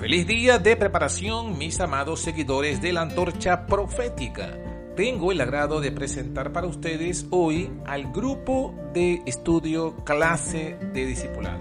[0.00, 4.58] Feliz día de preparación, mis amados seguidores de la antorcha profética.
[4.96, 11.60] Tengo el agrado de presentar para ustedes hoy al grupo de estudio clase de discipulado,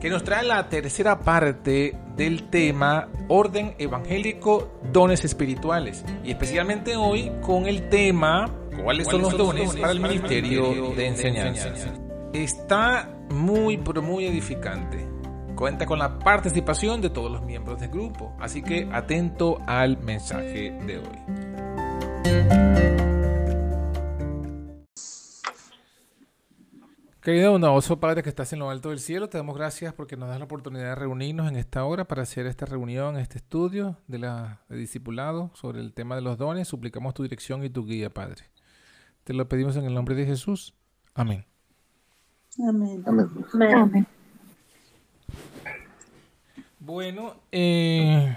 [0.00, 7.32] que nos trae la tercera parte del tema orden evangélico, dones espirituales, y especialmente hoy
[7.42, 8.50] con el tema
[8.82, 11.74] cuáles son los dones para el ministerio de enseñanza.
[12.32, 15.13] Está muy, pero muy edificante.
[15.54, 20.72] Cuenta con la participación de todos los miembros del grupo, así que atento al mensaje
[20.86, 22.64] de hoy.
[27.24, 30.28] Querido bondadoso Padre que estás en lo alto del cielo, te damos gracias porque nos
[30.28, 34.18] das la oportunidad de reunirnos en esta hora para hacer esta reunión, este estudio de
[34.18, 36.68] la de discipulado sobre el tema de los dones.
[36.68, 38.44] Suplicamos tu dirección y tu guía, Padre.
[39.24, 40.74] Te lo pedimos en el nombre de Jesús.
[41.14, 41.46] Amén.
[42.68, 43.02] Amén.
[43.06, 44.06] Amén.
[46.86, 48.36] Bueno, eh,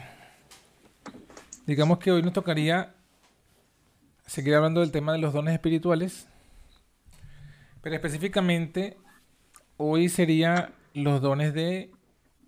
[1.66, 2.96] digamos que hoy nos tocaría
[4.26, 6.30] seguir hablando del tema de los dones espirituales,
[7.82, 8.96] pero específicamente
[9.76, 11.92] hoy sería los dones de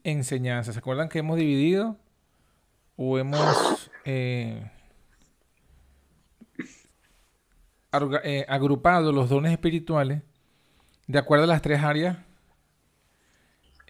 [0.06, 0.72] enseñanza.
[0.72, 1.98] ¿Se acuerdan que hemos dividido
[2.96, 4.72] o hemos eh,
[8.24, 10.22] eh, agrupado los dones espirituales
[11.08, 12.20] de acuerdo a las tres áreas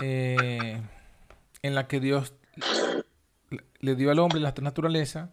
[0.02, 0.82] eh,
[1.62, 2.34] en las que Dios
[3.80, 5.32] le dio al hombre la naturaleza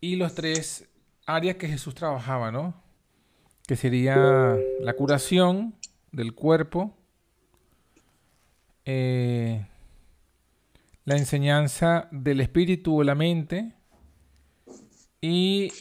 [0.00, 0.88] y los tres
[1.26, 2.74] áreas que Jesús trabajaba, ¿no?
[3.66, 5.74] Que sería la curación
[6.12, 6.96] del cuerpo,
[8.84, 9.66] eh,
[11.04, 13.74] la enseñanza del espíritu o la mente
[15.20, 15.72] y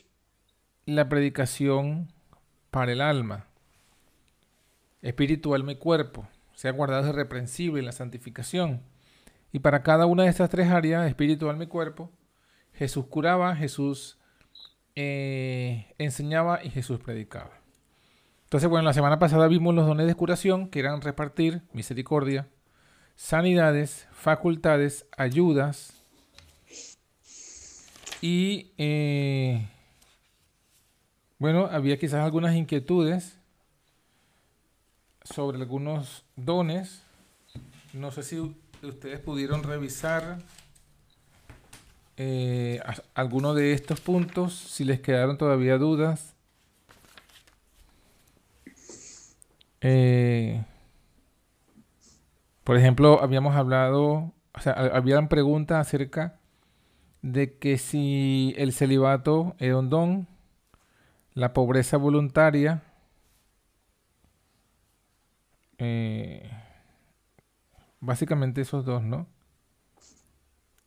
[0.85, 2.11] la predicación
[2.71, 3.47] para el alma,
[5.01, 8.81] espíritu, alma y cuerpo, sea guardado irreprensible en la santificación.
[9.51, 12.11] Y para cada una de estas tres áreas, espíritu, alma y cuerpo,
[12.73, 14.17] Jesús curaba, Jesús
[14.95, 17.51] eh, enseñaba y Jesús predicaba.
[18.43, 22.47] Entonces, bueno, la semana pasada vimos los dones de curación, que eran repartir misericordia,
[23.15, 25.99] sanidades, facultades, ayudas
[28.21, 29.67] y, eh,
[31.37, 33.37] bueno, había quizás algunas inquietudes
[35.23, 37.03] sobre algunos dones.
[37.93, 38.55] No sé si
[38.87, 40.39] ustedes pudieron revisar
[42.17, 42.81] eh,
[43.13, 46.35] alguno de estos puntos, si les quedaron todavía dudas.
[49.81, 50.61] Eh,
[52.63, 56.39] por ejemplo, habíamos hablado, o sea, ha- habían preguntas acerca
[57.21, 60.27] de que si el celibato era un don,
[61.33, 62.83] la pobreza voluntaria,
[65.77, 66.49] eh,
[67.99, 69.27] básicamente esos dos, ¿no?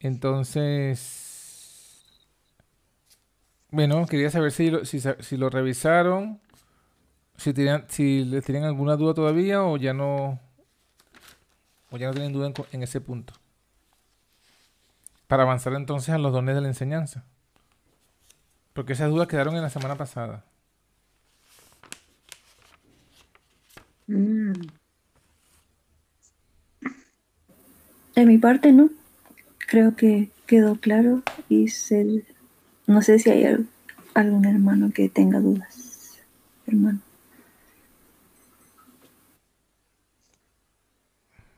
[0.00, 1.22] Entonces,
[3.70, 6.40] bueno, quería saber si lo, si, lo revisaron,
[7.36, 10.40] si tenían, si les tienen alguna duda todavía o ya no,
[11.90, 13.34] o ya no tienen duda en ese punto.
[15.28, 17.24] Para avanzar entonces a los dones de la enseñanza.
[18.72, 20.44] Porque esas dudas quedaron en la semana pasada.
[24.06, 24.52] Mm.
[28.14, 28.90] De mi parte, no.
[29.68, 32.24] Creo que quedó claro y se-
[32.86, 33.66] no sé si hay al-
[34.14, 36.18] algún hermano que tenga dudas.
[36.66, 37.00] Hermano.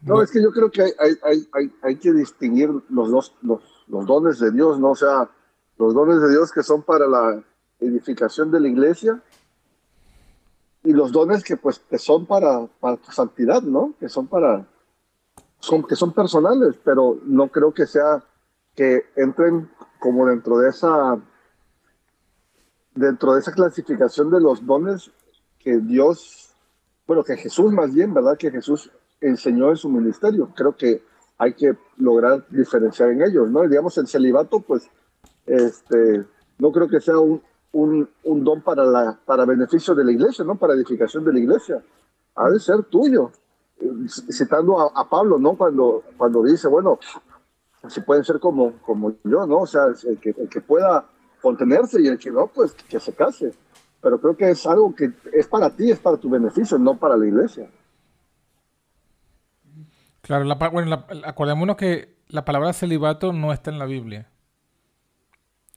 [0.03, 3.35] No, es que yo creo que hay, hay, hay, hay, hay que distinguir los dos,
[3.41, 4.91] los, los dones de Dios, ¿no?
[4.91, 5.31] O sea,
[5.79, 7.43] los dones de Dios que son para la
[7.81, 9.23] edificación de la iglesia
[10.85, 13.95] y los dones que pues que son para, para tu santidad, ¿no?
[13.99, 14.67] Que son para,
[15.61, 18.23] son, que son personales, pero no creo que sea,
[18.75, 21.19] que entren como dentro de esa,
[22.95, 25.11] dentro de esa clasificación de los dones
[25.59, 26.55] que Dios,
[27.07, 28.37] bueno, que Jesús más bien, ¿verdad?
[28.37, 30.51] Que Jesús enseñó en su ministerio.
[30.55, 31.03] Creo que
[31.39, 33.67] hay que lograr diferenciar en ellos, ¿no?
[33.67, 34.91] Digamos, el celibato, pues,
[35.47, 36.25] este,
[36.59, 37.43] no creo que sea un,
[37.73, 40.57] un, un don para, la, para beneficio de la iglesia, ¿no?
[40.57, 41.83] Para edificación de la iglesia.
[42.37, 43.33] Ha de ser tuyo.
[44.31, 45.55] Citando a, a Pablo, ¿no?
[45.57, 46.99] Cuando, cuando dice, bueno,
[47.89, 49.59] si pueden ser como, como yo, ¿no?
[49.59, 51.05] O sea, el que, el que pueda
[51.43, 53.53] contenerse y el que no, pues que se case.
[54.01, 57.17] Pero creo que es algo que es para ti, es para tu beneficio, no para
[57.17, 57.69] la iglesia.
[60.23, 64.31] Claro, la, bueno, la- acordémonos que la palabra celibato no está en la Biblia.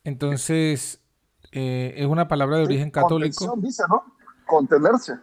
[0.03, 1.01] Entonces,
[1.51, 3.53] eh, es una palabra de origen católico.
[3.57, 4.03] Dice, ¿no?
[4.47, 5.13] Contenerse.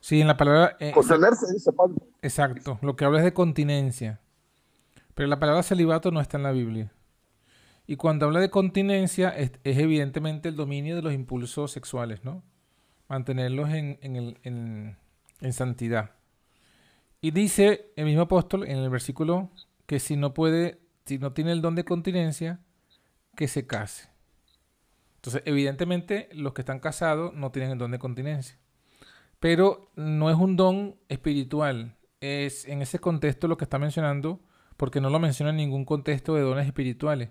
[0.00, 0.76] Sí, en la palabra...
[0.80, 1.96] eh, Contenerse, dice Pablo.
[2.22, 4.20] exacto, lo que habla es de continencia.
[5.14, 6.92] Pero la palabra celibato no está en la Biblia.
[7.86, 12.42] Y cuando habla de continencia, es, evidentemente el dominio de los impulsos sexuales, ¿no?
[13.08, 16.12] Mantenerlos en, en santidad.
[17.20, 19.50] Y dice el mismo apóstol en el versículo
[19.86, 22.60] que si no puede, si no tiene el don de continencia,
[23.34, 24.08] que se case.
[25.16, 28.56] Entonces, evidentemente, los que están casados no tienen el don de continencia.
[29.40, 31.96] Pero no es un don espiritual.
[32.20, 34.40] Es en ese contexto lo que está mencionando,
[34.76, 37.30] porque no lo menciona en ningún contexto de dones espirituales.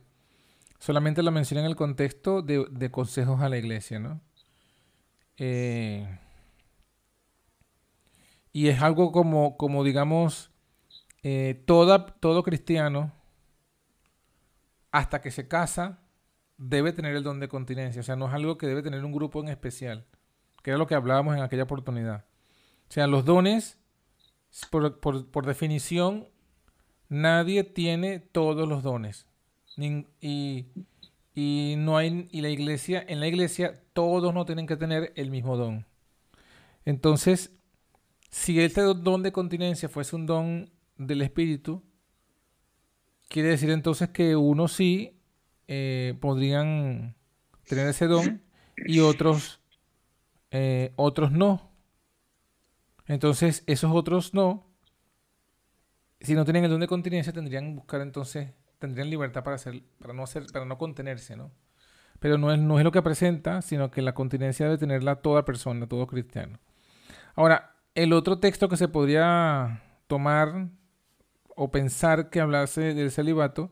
[0.80, 4.22] Solamente lo menciona en el contexto de, consejos a la iglesia, ¿no?
[5.38, 6.20] Eh,
[8.54, 10.52] y es algo como, como digamos,
[11.24, 13.12] eh, toda, todo cristiano,
[14.92, 16.00] hasta que se casa,
[16.58, 18.00] debe tener el don de continencia.
[18.00, 20.06] O sea, no es algo que debe tener un grupo en especial,
[20.68, 22.26] que era lo que hablábamos en aquella oportunidad.
[22.90, 23.78] O sea, los dones,
[24.70, 26.28] por, por, definición,
[27.08, 29.28] nadie tiene todos los dones.
[29.78, 30.66] y,
[31.34, 35.32] y no hay, y la iglesia, en la iglesia, todos no tienen que tener el
[35.32, 35.86] mismo don.
[36.84, 37.54] Entonces,
[38.30, 41.82] si este don de continencia fuese un don del espíritu,
[43.30, 45.18] quiere decir entonces que unos sí
[45.70, 47.16] eh, podrían
[47.70, 48.44] tener ese don
[48.86, 49.62] y otros,
[50.52, 51.72] eh, otros no.
[53.06, 54.66] Entonces, esos otros no,
[56.20, 58.50] si no tienen el don de continencia, tendrían que buscar entonces,
[58.80, 61.52] tendrían libertad para hacer, para no hacer, para no contenerse, ¿no?
[62.20, 65.46] Pero no es, no es lo que presenta, sino que la continencia debe tenerla toda
[65.46, 66.60] persona, todo cristiano.
[67.36, 70.70] Ahora, el otro texto que se podría tomar
[71.56, 73.72] o pensar que hablase del celibato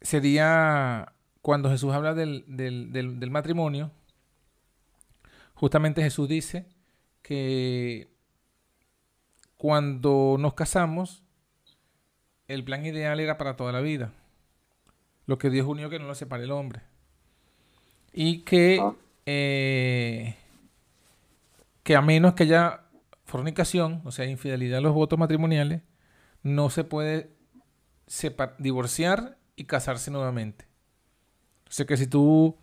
[0.00, 3.90] sería cuando Jesús habla del, del, matrimonio.
[5.60, 6.64] Justamente Jesús dice
[7.20, 8.08] que
[9.58, 11.22] cuando nos casamos,
[12.48, 14.10] el plan ideal era para toda la vida.
[15.26, 16.80] Lo que Dios unió que no lo separe el hombre.
[18.10, 18.94] Y que ah.
[19.26, 20.34] eh,
[21.82, 22.84] que a menos que haya
[23.26, 25.82] fornicación, o sea, infidelidad en los votos matrimoniales,
[26.42, 27.36] no se puede
[28.58, 30.64] divorciar y casarse nuevamente.
[31.68, 32.56] O sea que si tú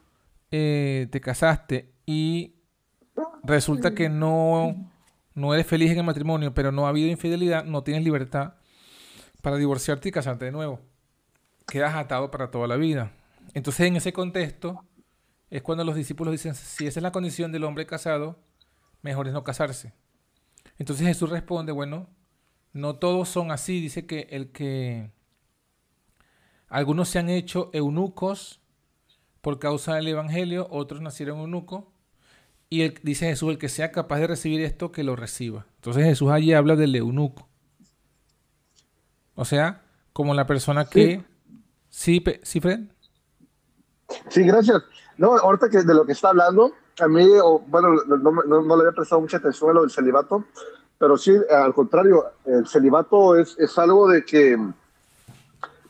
[0.50, 2.56] eh, te casaste y
[3.44, 4.92] resulta que no,
[5.34, 8.56] no eres feliz en el matrimonio, pero no ha habido infidelidad, no tienes libertad
[9.42, 10.80] para divorciarte y casarte de nuevo.
[11.68, 13.12] Quedas atado para toda la vida.
[13.54, 14.84] Entonces en ese contexto
[15.50, 18.40] es cuando los discípulos dicen, si esa es la condición del hombre casado,
[19.02, 19.94] mejor es no casarse.
[20.78, 22.10] Entonces Jesús responde, bueno,
[22.74, 23.80] no todos son así.
[23.80, 25.12] Dice que el que
[26.68, 28.62] algunos se han hecho eunucos
[29.42, 31.86] por causa del Evangelio, otros nacieron eunucos.
[32.69, 35.66] Y él, dice Jesús, el que sea capaz de recibir esto, que lo reciba.
[35.75, 37.48] Entonces Jesús allí habla del eunuco.
[39.36, 39.84] O sea,
[40.14, 41.24] como la persona que...
[41.90, 42.81] Sí, sí, Fred.
[44.30, 44.84] Sí, gracias.
[45.18, 47.28] No, ahorita que de lo que está hablando, a mí,
[47.68, 50.46] bueno, no, le había prestado mucha atención a lo del celibato,
[50.98, 54.58] pero sí, al contrario, el celibato es, es algo de que,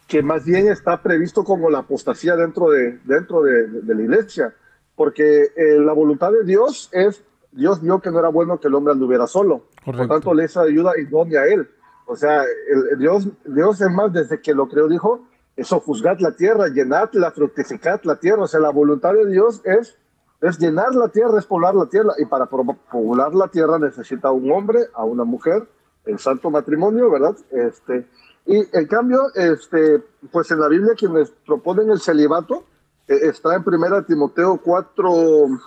[0.07, 4.53] que más bien está previsto como la apostasía dentro de, dentro de, de la iglesia,
[4.97, 7.23] porque eh, la voluntad de Dios es,
[7.53, 10.59] Dios vio que no era bueno que el hombre anduviera solo, por tanto le hizo
[10.59, 11.69] ayuda idónea a él.
[12.07, 15.21] O sea, el, Dios, Dios es más, desde que lo creó, dijo,
[15.55, 18.43] eso, juzgad la tierra, llenadla, fructificad la tierra.
[18.43, 19.97] O sea, la voluntad de Dios es
[20.41, 24.51] es llenar la tierra, es poblar la tierra, y para poblar la tierra necesita un
[24.51, 25.67] hombre, a una mujer,
[26.05, 27.35] el santo matrimonio, ¿verdad?
[27.49, 28.07] Este,
[28.45, 32.63] y en cambio, este, pues en la Biblia quienes proponen el celibato
[33.07, 35.57] está en primera Timoteo 4, uh,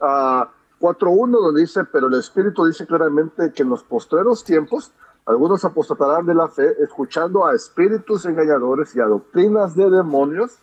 [0.00, 4.92] 4.1, donde dice, pero el Espíritu dice claramente que en los postreros tiempos
[5.26, 10.58] algunos apostatarán de la fe, escuchando a espíritus engañadores y a doctrinas de demonios,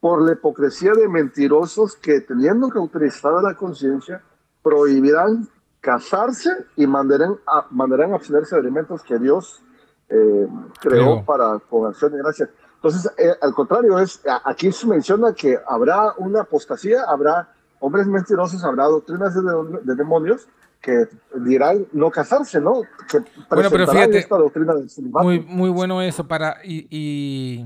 [0.00, 4.22] por la hipocresía de mentirosos que teniendo cauterizada la conciencia,
[4.62, 5.48] prohibirán
[5.80, 9.62] casarse y mandarán, a, mandarán abstenerse de alimentos que Dios
[10.08, 10.48] eh,
[10.80, 12.50] creó para con acción de gracia.
[12.82, 18.64] Entonces, eh, al contrario, es aquí se menciona que habrá una apostasía, habrá hombres mentirosos,
[18.64, 20.48] habrá doctrinas de, demonios
[20.80, 22.82] que dirán no casarse, ¿no?
[23.10, 23.18] Que
[23.50, 27.62] bueno, pero fíjate, esta doctrina del muy, muy bueno eso para y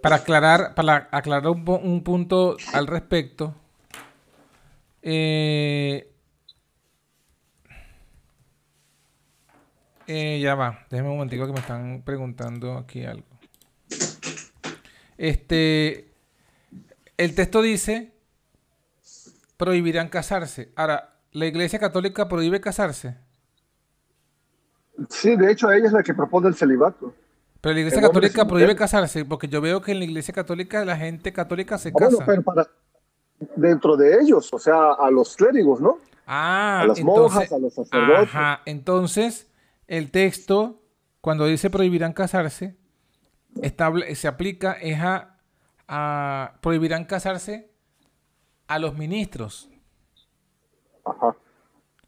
[0.00, 3.54] para aclarar, para aclarar un, punto al respecto,
[5.02, 6.10] eh,
[10.06, 13.27] eh, ya va, déjeme un momentico que me están preguntando aquí algo.
[15.18, 16.12] Este,
[17.18, 18.12] el texto dice,
[19.56, 20.70] prohibirán casarse.
[20.76, 23.16] Ahora, ¿la Iglesia Católica prohíbe casarse?
[25.10, 27.14] Sí, de hecho ella es la que propone el celibato.
[27.60, 30.84] Pero la Iglesia El Católica prohíbe casarse, porque yo veo que en la Iglesia Católica
[30.84, 32.24] la gente católica se Bueno, casa.
[32.26, 32.68] pero para
[33.56, 35.98] dentro de ellos, o sea, a los clérigos, ¿no?
[36.26, 38.34] Ah, a las entonces, monjas, a los sacerdotes.
[38.34, 39.48] ajá, entonces
[39.88, 40.82] el texto,
[41.20, 42.76] cuando dice prohibirán casarse,
[43.62, 45.36] estable- se aplica es a,
[45.86, 47.70] a- prohibirán casarse
[48.66, 49.70] a los ministros,
[51.04, 51.36] Ajá.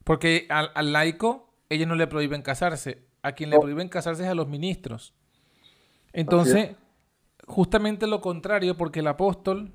[0.04, 3.62] porque al, al laico ellos no le prohíben casarse, a quien le No.
[3.62, 5.14] prohíben casarse es a los ministros.
[6.12, 6.76] Entonces,
[7.46, 9.72] justamente lo contrario, porque el apóstol,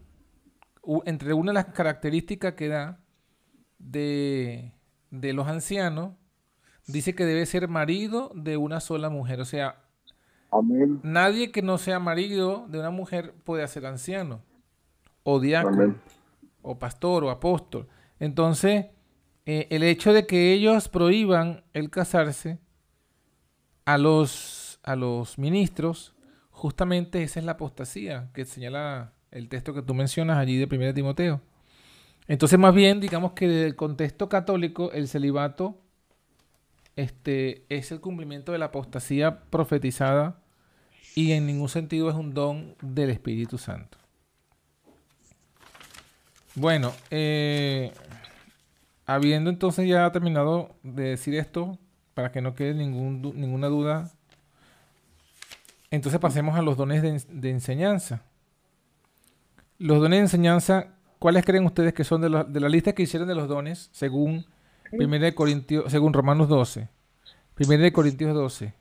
[1.05, 2.99] entre una de las características que da
[3.79, 4.73] de,
[5.11, 6.13] de los ancianos,
[6.87, 9.39] dice que debe ser marido de una sola mujer.
[9.39, 9.81] O sea,
[10.57, 10.99] Amén.
[11.03, 14.41] nadie que no sea marido de una mujer puede ser anciano,
[15.23, 16.01] o diácono, Amén.
[16.61, 17.87] o pastor, o apóstol.
[18.19, 18.87] Entonces,
[19.45, 22.59] eh, el hecho de que ellos prohíban el casarse
[23.85, 26.15] a los, a los ministros,
[26.49, 30.93] justamente esa es la apostasía que señala el texto que tú mencionas allí de 1
[30.93, 31.41] Timoteo.
[32.27, 35.81] Entonces, más bien, digamos que desde el contexto católico, el celibato
[36.95, 40.41] este, es el cumplimiento de la apostasía profetizada
[41.13, 43.97] y en ningún sentido es un don del Espíritu Santo.
[46.55, 47.91] Bueno, eh,
[49.05, 51.77] habiendo entonces ya terminado de decir esto,
[52.13, 54.09] para que no quede ningún, ninguna duda,
[55.91, 58.21] entonces pasemos a los dones de, en- de enseñanza.
[59.77, 60.87] Los dones de enseñanza,
[61.19, 63.89] ¿cuáles creen ustedes que son de, la- de la lista que hicieron de los dones
[63.91, 64.45] según
[64.93, 65.35] 1 de
[65.89, 66.87] según Romanos 12,
[67.59, 68.73] 1 de Corintios 12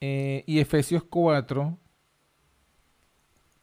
[0.00, 1.76] eh, y Efesios 4?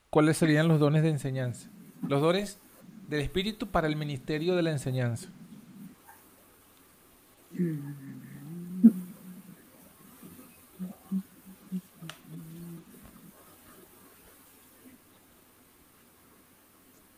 [0.09, 1.69] ¿Cuáles serían los dones de enseñanza?
[2.07, 2.59] Los dones
[3.07, 5.29] del Espíritu para el ministerio de la enseñanza.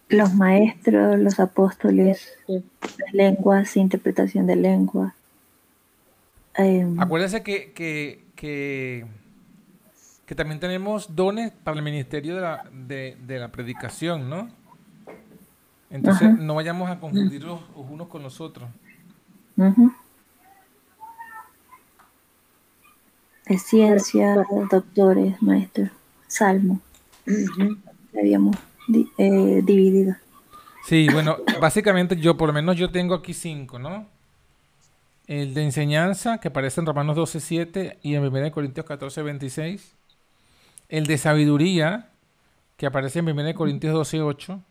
[0.09, 5.15] Los maestros, los apóstoles, las lenguas, interpretación de lengua.
[6.97, 9.06] Acuérdense que, que, que,
[10.25, 14.53] que también tenemos dones para el ministerio de la, de, de la predicación, ¿no?
[15.89, 16.38] Entonces Ajá.
[16.38, 18.70] no vayamos a confundirlos unos con los otros.
[19.58, 19.91] ujú.
[23.48, 25.89] De ciencia, doctores, maestros,
[26.27, 26.82] salmo.
[27.25, 28.58] que Habíamos
[29.17, 30.15] eh, dividido.
[30.79, 34.10] Sí, bueno, básicamente yo, por lo menos yo tengo aquí cinco, ¿no?
[35.27, 39.96] El de enseñanza, que aparece en Romanos 12, 7 y en 1 Corintios 14, 26.
[40.89, 42.10] El de sabiduría,
[42.77, 44.63] que aparece en 1 Corintios 12, 8.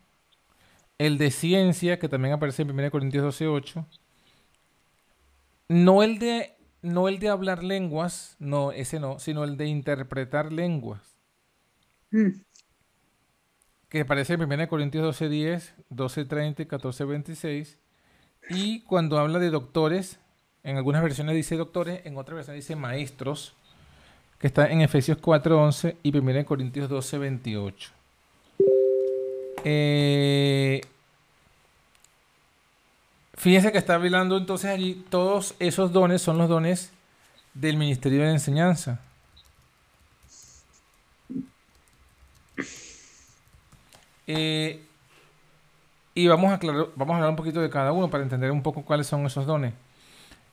[0.97, 3.85] El de ciencia, que también aparece en 1 Corintios 12, 8.
[5.69, 10.51] No el de, no el de hablar lenguas, no, ese no, sino el de interpretar
[10.51, 11.17] lenguas
[13.89, 17.79] que aparece en 1 Corintios 12, 10, 12, 30 y 14, 26.
[18.49, 20.19] Y cuando habla de doctores,
[20.67, 23.53] en algunas versiones dice doctores, en otras versiones dice maestros,
[24.37, 27.91] que está en Efesios 4, 11 y 1 Corintios 12, 28.
[29.63, 30.81] Eh,
[33.33, 36.91] fíjense que está hablando entonces allí, todos esos dones son los dones
[37.53, 38.99] del ministerio de enseñanza.
[44.27, 44.83] Eh,
[46.13, 48.61] y vamos a, aclarar, vamos a hablar un poquito de cada uno para entender un
[48.61, 49.73] poco cuáles son esos dones.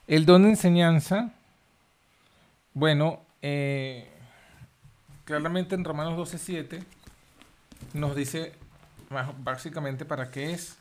[0.07, 1.31] El don de enseñanza,
[2.73, 4.07] bueno, eh,
[5.23, 6.83] claramente en Romanos 12.7
[7.93, 8.53] nos dice
[9.39, 10.77] básicamente para qué es,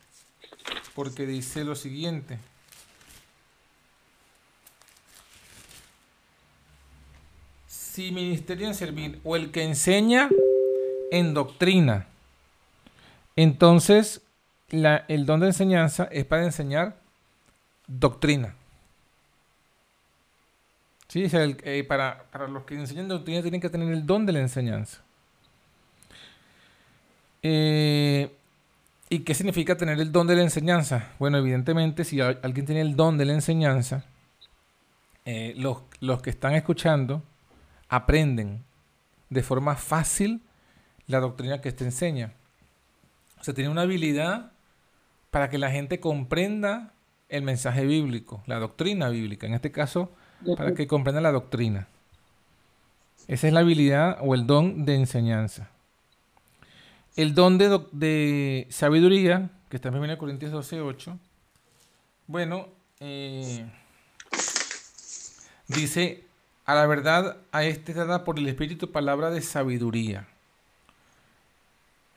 [0.94, 2.38] porque dice lo siguiente.
[7.66, 10.28] Si ministerio en servir o el que enseña
[11.10, 12.08] en doctrina,
[13.36, 14.20] entonces,
[14.68, 16.96] el don de enseñanza es para enseñar
[17.86, 18.54] doctrina.
[21.14, 24.40] Sí, eh, para, para los que enseñan doctrina tienen que tener el don de la
[24.40, 25.00] enseñanza.
[27.40, 28.36] Eh,
[29.10, 31.12] ¿Y qué significa tener el don de la enseñanza?
[31.20, 34.04] Bueno, evidentemente, si al- alguien tiene el don de la enseñanza,
[35.24, 37.22] eh, los, los que están escuchando
[37.88, 38.64] aprenden
[39.30, 40.42] de forma fácil
[41.06, 42.32] la doctrina que éste enseña.
[43.38, 44.50] O sea, tiene una habilidad
[45.30, 46.92] para que la gente comprenda
[47.28, 49.46] el mensaje bíblico, la doctrina bíblica.
[49.46, 50.12] En este caso,
[50.56, 51.88] para que comprenda la doctrina.
[53.26, 55.70] Esa es la habilidad o el don de enseñanza.
[57.16, 61.18] El don de, sabiduría, que está en 1 Corintios 12, 8.
[62.26, 62.68] Bueno,
[63.00, 63.66] eh,
[65.68, 66.24] Dice,
[66.66, 70.28] a la verdad, a este dada por el Espíritu palabra de sabiduría.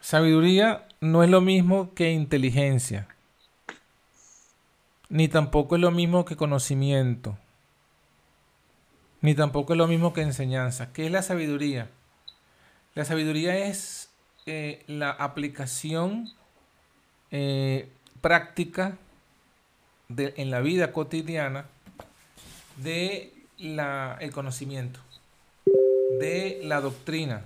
[0.01, 3.07] Sabiduría no es lo mismo que inteligencia,
[5.10, 7.38] ni tampoco es lo mismo que conocimiento,
[9.21, 10.93] ni tampoco es lo mismo que enseñanza.
[10.93, 11.89] ¿Qué es la sabiduría?
[12.95, 14.09] La sabiduría es
[14.45, 16.29] eh, la aplicación
[17.31, 17.89] eh,
[18.21, 18.97] práctica
[20.17, 21.65] en la vida cotidiana
[22.77, 25.00] de el conocimiento,
[26.19, 27.45] de la doctrina.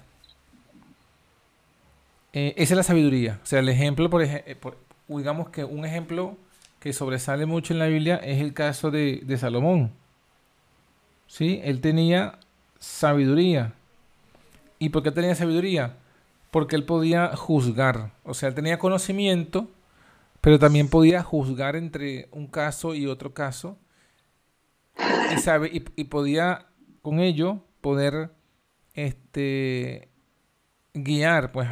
[2.34, 3.40] Eh, esa es la sabiduría.
[3.44, 4.76] O sea, el ejemplo, por, ejemplo,
[5.08, 6.38] digamos que un ejemplo
[6.80, 9.92] que sobresale mucho en la Biblia es el caso de, de Salomón.
[11.32, 11.62] ¿Sí?
[11.64, 12.40] Él tenía
[12.78, 13.74] sabiduría.
[14.80, 15.96] ¿Y por qué tenía sabiduría?
[16.52, 18.12] Porque él podía juzgar.
[18.26, 19.70] O sea, él tenía conocimiento,
[20.42, 23.78] pero también podía juzgar entre un caso y otro caso.
[25.34, 26.66] Y, sabe, y, podía
[27.02, 28.32] con ello poder
[28.94, 30.10] este,
[30.94, 31.70] guiar pues,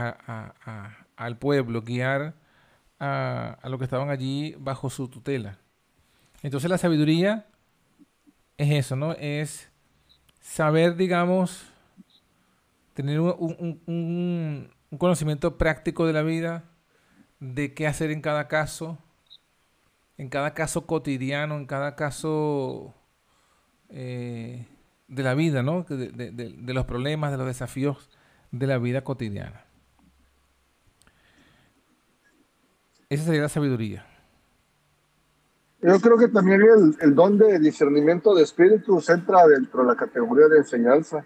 [1.18, 2.34] al pueblo, guiar
[2.98, 5.58] a, a los que estaban allí bajo su tutela.
[6.44, 7.49] Entonces la sabiduría
[8.60, 9.14] es eso, ¿no?
[9.14, 9.70] Es
[10.42, 11.66] saber, digamos,
[12.94, 16.66] tener un, un, conocimiento práctico de la vida,
[17.40, 18.98] de qué hacer en cada caso,
[20.18, 22.94] en cada caso cotidiano, en cada caso
[23.88, 24.66] eh,
[25.08, 25.84] de la vida, ¿no?
[25.84, 28.10] De, de, los problemas, de los desafíos
[28.52, 29.64] de la vida cotidiana.
[33.08, 34.06] Esa sería la sabiduría.
[35.82, 39.96] Yo creo que también el, el don de discernimiento de espíritus entra dentro de la
[39.96, 41.26] categoría de enseñanza.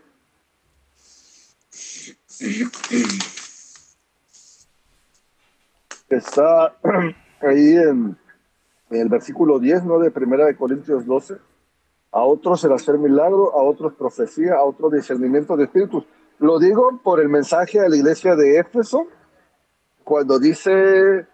[6.10, 6.77] Está
[7.41, 8.17] ahí en,
[8.91, 9.98] el versículo 10, ¿no?
[9.98, 11.38] De Primera de Corintios 12.
[12.12, 16.05] A otros el hacer milagro, a otros profecía, a otros discernimiento de espíritus.
[16.38, 19.07] Lo digo por el mensaje a la iglesia de Éfeso,
[20.03, 21.25] cuando dice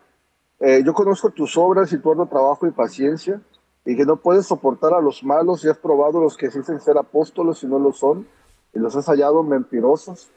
[0.60, 3.42] eh, yo conozco tus obras y tu arduo trabajo y paciencia,
[3.86, 6.98] y que no puedes soportar a los malos y has probado los que dicen ser
[6.98, 8.28] apóstolos y no lo son,
[8.74, 10.30] y los has hallado mentirosos.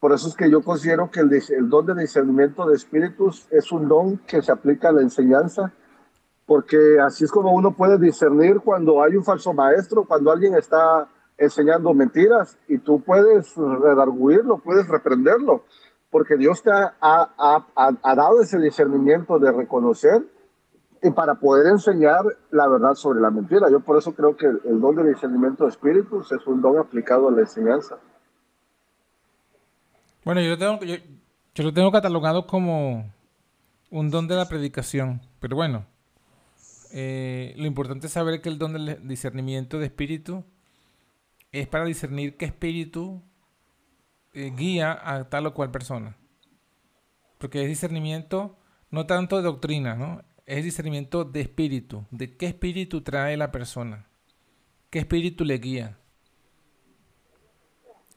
[0.00, 3.70] Por eso es que yo considero que el, el don de discernimiento de espíritus es
[3.72, 5.72] un don que se aplica a la enseñanza,
[6.46, 11.08] porque así es como uno puede discernir cuando hay un falso maestro, cuando alguien está
[11.36, 15.64] enseñando mentiras, y tú puedes redarguirlo, puedes reprenderlo
[16.10, 20.22] porque Dios te ha, ha, dado ese discernimiento de reconocer
[21.02, 23.70] y para poder enseñar la verdad sobre la mentira.
[23.70, 27.28] Yo por eso creo que el, don de discernimiento de espíritus es un don aplicado
[27.28, 27.98] a la enseñanza.
[30.24, 30.96] Bueno, yo lo tengo, yo,
[31.54, 33.12] yo lo tengo catalogado como
[33.90, 35.86] un don de la predicación, pero bueno,
[36.92, 40.44] eh, lo importante es saber que el don del discernimiento de espíritu
[41.52, 43.22] es para discernir qué espíritu
[44.36, 46.14] eh, guía a tal o cual persona.
[47.38, 48.58] Porque es discernimiento
[48.90, 50.22] no tanto de doctrina, ¿no?
[50.44, 54.06] Es discernimiento de espíritu, de qué espíritu trae la persona,
[54.90, 55.98] qué espíritu le guía.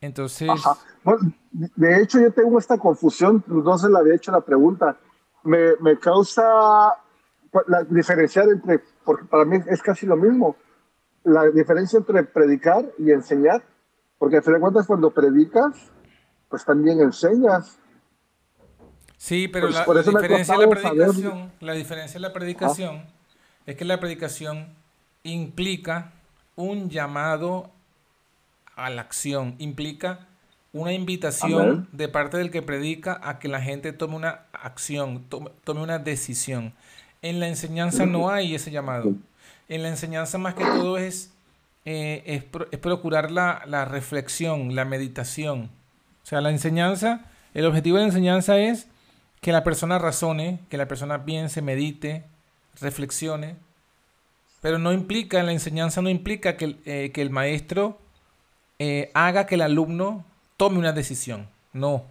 [0.02, 0.50] Entonces...
[1.54, 3.42] de hecho, yo tengo esta confusión,
[3.78, 4.98] se la había hecho la pregunta.
[5.44, 6.44] Me, me causa
[7.68, 10.58] la diferenciar entre, porque para mí es casi lo mismo,
[11.24, 13.64] la diferencia entre predicar y enseñar,
[14.18, 15.92] porque al fin de cuentas cuando predicas,
[16.50, 17.78] pues también enseñas.
[19.18, 23.06] Sí, pero la, diferencia de la predicación, la diferencia de la predicación
[23.66, 24.74] es que la predicación
[25.24, 26.14] implica
[26.56, 27.70] un llamado
[28.76, 30.28] a la acción, implica
[30.72, 35.82] una invitación de parte del que predica a que la gente tome una acción, tome,
[35.82, 36.74] una decisión.
[37.22, 39.14] En la enseñanza no hay ese llamado.
[39.68, 41.32] En la enseñanza más que todo es,
[41.86, 45.70] eh, es, procurar la, la reflexión, la meditación.
[46.30, 48.88] Sea, la enseñanza, el objetivo de la enseñanza es
[49.42, 52.24] que la persona razone, que la persona piense, medite,
[52.80, 53.56] reflexione,
[54.62, 57.98] pero no implica, la enseñanza no implica que, eh, el maestro
[58.78, 60.24] eh, haga que el alumno
[60.56, 61.50] tome una decisión.
[61.74, 62.06] No.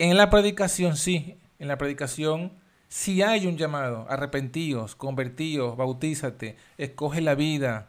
[0.00, 2.50] En la predicación sí, en la predicación
[2.88, 7.86] sí hay un llamado, arrepentíos, convertíos, bautízate, escoge la vida,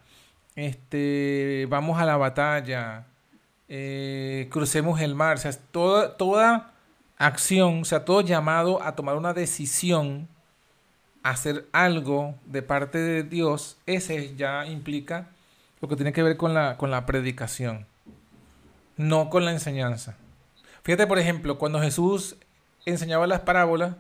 [0.55, 3.07] este, vamos a la batalla,
[3.73, 6.73] eh, crucemos el mar, o sea, toda, toda
[7.17, 10.27] acción, o sea, todo llamado a tomar una decisión,
[11.23, 15.29] hacer algo de parte de Dios, ese ya implica
[15.79, 17.86] lo que tiene que ver con la, con la predicación,
[18.97, 20.17] no con la enseñanza.
[20.84, 22.36] Fíjate, por ejemplo, cuando Jesús
[22.86, 23.95] enseñaba las parábolas,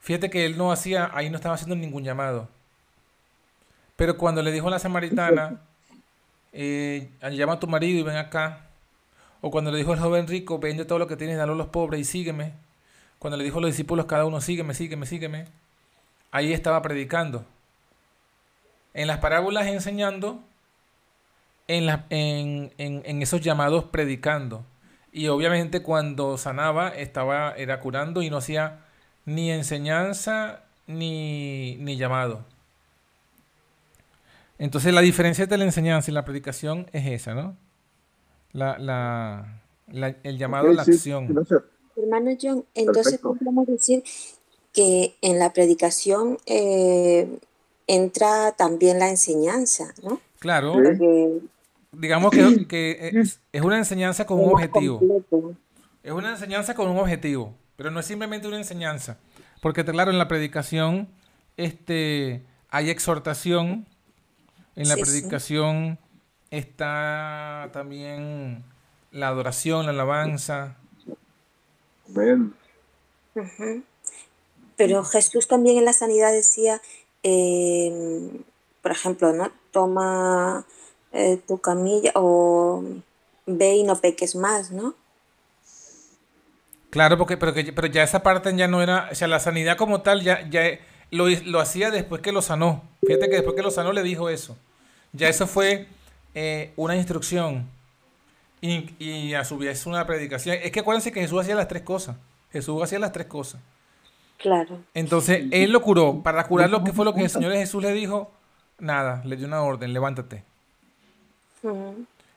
[0.00, 2.48] fíjate que él no hacía, ahí no estaba haciendo ningún llamado.
[3.94, 5.60] Pero cuando le dijo a la samaritana,
[6.52, 8.66] eh, llama a tu marido y ven acá.
[9.40, 11.68] O cuando le dijo al joven rico, vende todo lo que tienes, dalo a los
[11.68, 12.52] pobres y sígueme.
[13.18, 15.46] Cuando le dijo a los discípulos, cada uno, sígueme, sígueme, sígueme.
[16.30, 17.44] Ahí estaba predicando.
[18.94, 20.42] En las parábolas enseñando,
[21.68, 24.64] en, en, en, esos llamados predicando.
[25.12, 28.80] Y obviamente cuando sanaba, estaba, era curando y no hacía
[29.24, 32.44] ni enseñanza ni, ni llamado.
[34.58, 37.56] Entonces la diferencia entre la enseñanza y la predicación es esa, ¿no?
[38.52, 41.46] La, la, el llamado a la acción.
[41.96, 44.02] Hermano John, entonces podemos decir
[44.72, 47.38] que en la predicación eh,
[47.86, 50.20] entra también la enseñanza, ¿no?
[50.38, 50.74] Claro.
[51.92, 53.12] Digamos que,
[53.52, 55.00] es, una enseñanza con un objetivo.
[56.02, 59.18] Es una enseñanza con un objetivo, pero no es simplemente una enseñanza.
[59.60, 61.08] Porque claro, en la predicación
[61.56, 63.86] este, hay exhortación,
[64.78, 65.98] en la predicación
[66.52, 68.62] está también
[69.10, 70.76] la adoración, la alabanza.
[74.76, 76.80] Pero Jesús también en la sanidad decía,
[77.24, 78.30] eh,
[78.80, 79.50] por ejemplo, ¿no?
[79.72, 80.64] Toma
[81.10, 82.84] eh, tu camilla o
[83.46, 84.94] ve y no peques más, ¿no?
[86.90, 89.76] Claro, porque pero, que, pero ya esa parte ya no era, o sea, la sanidad
[89.76, 90.78] como tal ya, ya
[91.10, 92.84] lo, lo hacía después que lo sanó.
[93.04, 94.56] Fíjate que después que lo sanó le dijo eso.
[95.12, 95.88] Ya eso fue
[96.34, 97.66] eh, una instrucción
[98.60, 100.56] y, y, a su vez una predicación.
[100.62, 102.16] Es que acuérdense que Jesús hacía las tres cosas.
[102.52, 103.60] Jesús hacía las tres cosas.
[104.38, 104.80] Claro.
[104.94, 106.22] Entonces, él lo curó.
[106.22, 108.30] Para curar lo que fue lo que el Señor Jesús le dijo,
[108.78, 110.44] nada, le dio una orden, levántate.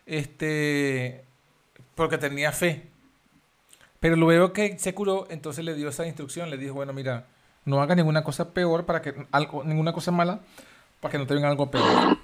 [0.06, 1.24] Este,
[1.96, 2.88] porque tenía fe.
[4.00, 7.28] Pero luego que se curó, entonces le dio esa instrucción, le dijo, bueno, mira,
[7.66, 10.40] no hagas ninguna cosa peor para que algo, ninguna cosa mala
[11.00, 12.18] para que no te venga algo peor.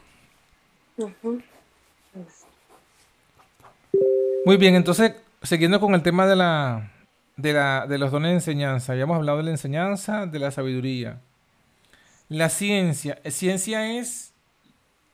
[4.45, 6.91] Muy bien, entonces, siguiendo con el tema de la
[7.37, 8.95] de, la, de los dones de enseñanza.
[8.95, 11.21] Ya hemos hablado de la enseñanza, de la sabiduría.
[12.29, 13.19] La ciencia.
[13.25, 14.33] Ciencia es,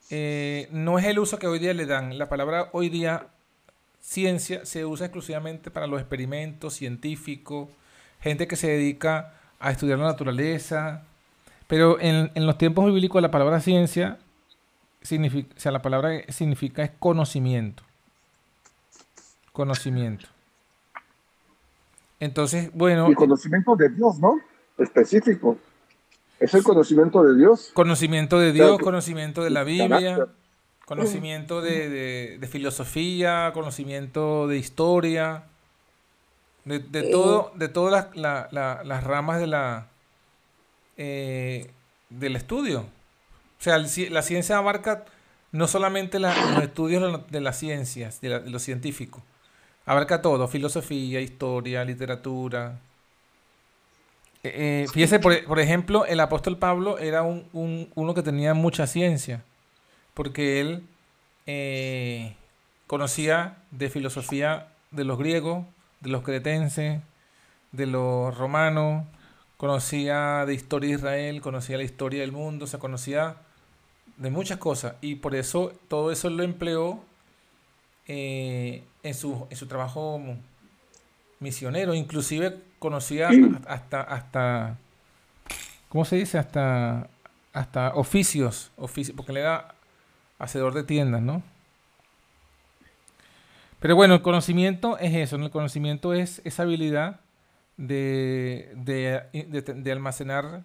[0.10, 2.18] eh, no es el uso que hoy día le dan.
[2.18, 3.28] La palabra hoy día,
[4.00, 7.70] ciencia, se usa exclusivamente para los experimentos científicos,
[8.22, 11.04] gente que se dedica a estudiar la naturaleza.
[11.68, 14.18] Pero en, en los tiempos bíblicos la palabra ciencia
[15.04, 17.84] significa, o sea, la palabra significa es conocimiento.
[19.52, 20.28] Conocimiento.
[22.20, 23.08] Entonces, bueno.
[23.08, 24.40] El conocimiento de Dios, ¿no?
[24.78, 25.58] Específico.
[26.40, 27.72] Es el conocimiento de Dios.
[27.74, 30.28] Conocimiento de Dios, conocimiento de la Biblia,
[30.86, 35.44] conocimiento de, filosofía, conocimiento de historia,
[36.66, 39.88] de, de todo, de todas las, ramas de la
[40.98, 41.72] eh,
[42.10, 42.86] del estudio.
[43.64, 45.06] O sea, la ciencia abarca
[45.54, 49.24] no solamente los estudios de las ciencias, de, de los científicos,
[49.86, 52.80] Abarca todo, filosofía, historia, literatura.
[54.44, 59.44] Eh, eh, fíjese, por, ejemplo, el apóstol Pablo era un, uno que tenía mucha ciencia,
[60.14, 60.84] porque él
[61.48, 62.36] eh,
[62.88, 65.66] conocía de filosofía de los griegos,
[66.02, 67.02] de los cretenses,
[67.72, 69.06] de los romanos,
[69.56, 73.38] conocía de historia de Israel, conocía la historia del mundo, se conocía
[74.18, 77.04] de muchas cosas, y por eso todo eso lo empleó
[78.08, 80.22] eh, en, su, en su trabajo
[81.40, 81.94] misionero.
[81.94, 83.30] Inclusive conocía
[83.68, 84.78] hasta, hasta,
[85.90, 86.38] ¿cómo se dice?
[86.38, 87.10] Hasta,
[87.54, 89.76] hasta oficios, oficios, porque él era
[90.40, 91.44] hacedor de tiendas, ¿no?
[93.80, 97.20] Pero bueno, el conocimiento es eso, El conocimiento es esa habilidad
[97.76, 100.64] de, de, almacenar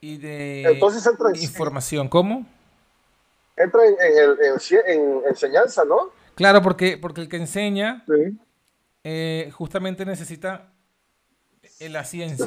[0.00, 0.78] y de
[1.40, 2.08] información.
[2.08, 2.46] ¿Cómo?
[3.60, 6.10] entra en, enseñanza, ¿no?
[6.34, 8.04] Claro, porque, porque el que enseña
[9.04, 10.70] eh, justamente necesita
[11.80, 12.46] la ciencia.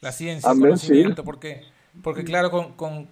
[0.00, 1.24] La ciencia, el conocimiento.
[1.24, 1.62] Porque,
[2.02, 3.06] porque claro, con,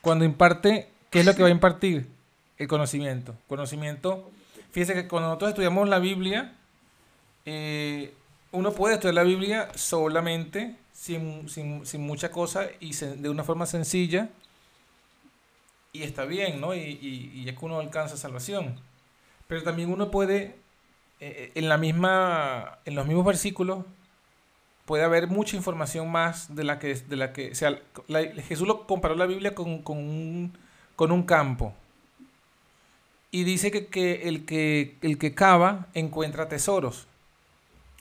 [0.00, 2.06] cuando imparte, ¿qué es lo que va a impartir?
[2.56, 3.34] El conocimiento.
[3.48, 4.30] Conocimiento.
[4.70, 6.54] Fíjese que cuando nosotros estudiamos la Biblia,
[7.44, 8.14] eh,
[8.52, 13.64] uno puede estudiar la Biblia solamente, sin, sin, sin mucha cosa y de una forma
[13.64, 14.28] sencilla
[15.94, 16.74] y está bien, ¿no?
[16.74, 16.78] Y,
[17.34, 18.78] y, es que uno alcanza salvación.
[19.46, 20.56] Pero también uno puede, eh,
[21.20, 23.86] eh, en, la misma, en los mismos versículos,
[24.84, 27.80] puede haber mucha información más de la que, de la que sea,
[28.46, 30.52] Jesús lo comparó la Biblia con, con, un,
[30.96, 31.72] con un campo.
[33.30, 37.06] Y dice que, que, el que el que cava encuentra tesoros.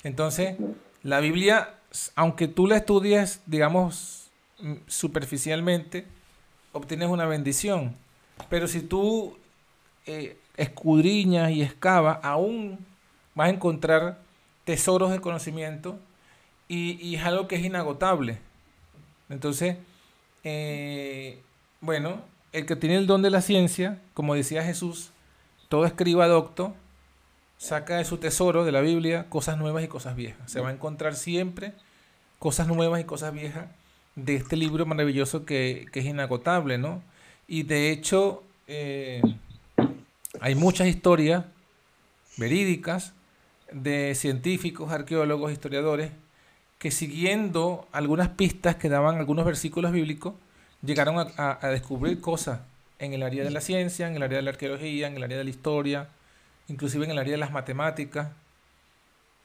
[0.03, 0.57] Entonces,
[1.01, 1.78] la Biblia,
[2.15, 6.05] aunque tú la estudies, digamos, mm, superficialmente,
[6.71, 7.95] obtienes una bendición.
[8.49, 9.37] Pero si tú
[10.05, 12.79] eh, escudriñas y excavas, aún
[13.35, 14.19] vas a encontrar
[14.65, 15.99] tesoros de conocimiento
[16.67, 18.37] y, es algo que es inagotable.
[19.29, 19.77] Entonces,
[20.43, 21.41] eh,
[21.81, 22.21] bueno,
[22.51, 25.11] el que tiene el don de la ciencia, como decía Jesús,
[25.69, 26.75] todo escriba docto,
[27.59, 30.49] saca de su tesoro de la Biblia cosas nuevas y cosas viejas.
[30.49, 31.73] Se va a encontrar siempre
[32.39, 33.67] cosas nuevas y cosas viejas
[34.15, 37.03] de este libro maravilloso que, es inagotable, ¿no?
[37.47, 39.21] Y de hecho, eh,
[40.39, 41.45] hay muchas historias
[42.37, 43.13] verídicas
[43.73, 46.11] de científicos, arqueólogos, historiadores,
[46.77, 50.33] que siguiendo algunas pistas que daban algunos versículos bíblicos,
[50.81, 52.61] llegaron a, descubrir cosas
[52.99, 55.37] en el área de la ciencia, en el área de la arqueología, en el área
[55.37, 56.07] de la historia,
[56.69, 58.29] inclusive en el área de las matemáticas.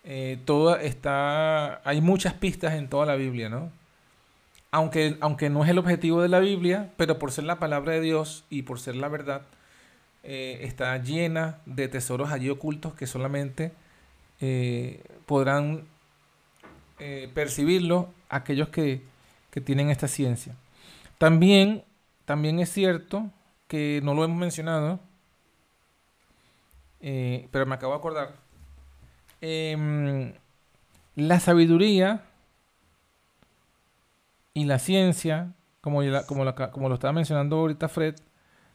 [0.05, 0.39] Eh,
[0.83, 3.73] está, hay muchas pistas en toda la Biblia, ¿no?
[4.71, 8.01] Aunque, aunque no es el objetivo de la Biblia, pero por ser la palabra de
[8.01, 9.43] Dios y por ser la verdad,
[10.25, 13.73] eh, está llena de tesoros allí ocultos que solamente
[14.41, 15.85] eh, podrán
[17.35, 19.03] percibirlo aquellos que,
[19.65, 20.57] tienen esta ciencia.
[21.19, 21.85] También,
[22.25, 23.31] también es cierto
[23.69, 24.99] que no lo hemos mencionado,
[27.07, 28.35] eh, pero me acabo de acordar.
[29.41, 30.33] Em,
[31.15, 32.25] la sabiduría
[34.55, 38.15] y la ciencia, como, como, lo estaba mencionando ahorita Fred,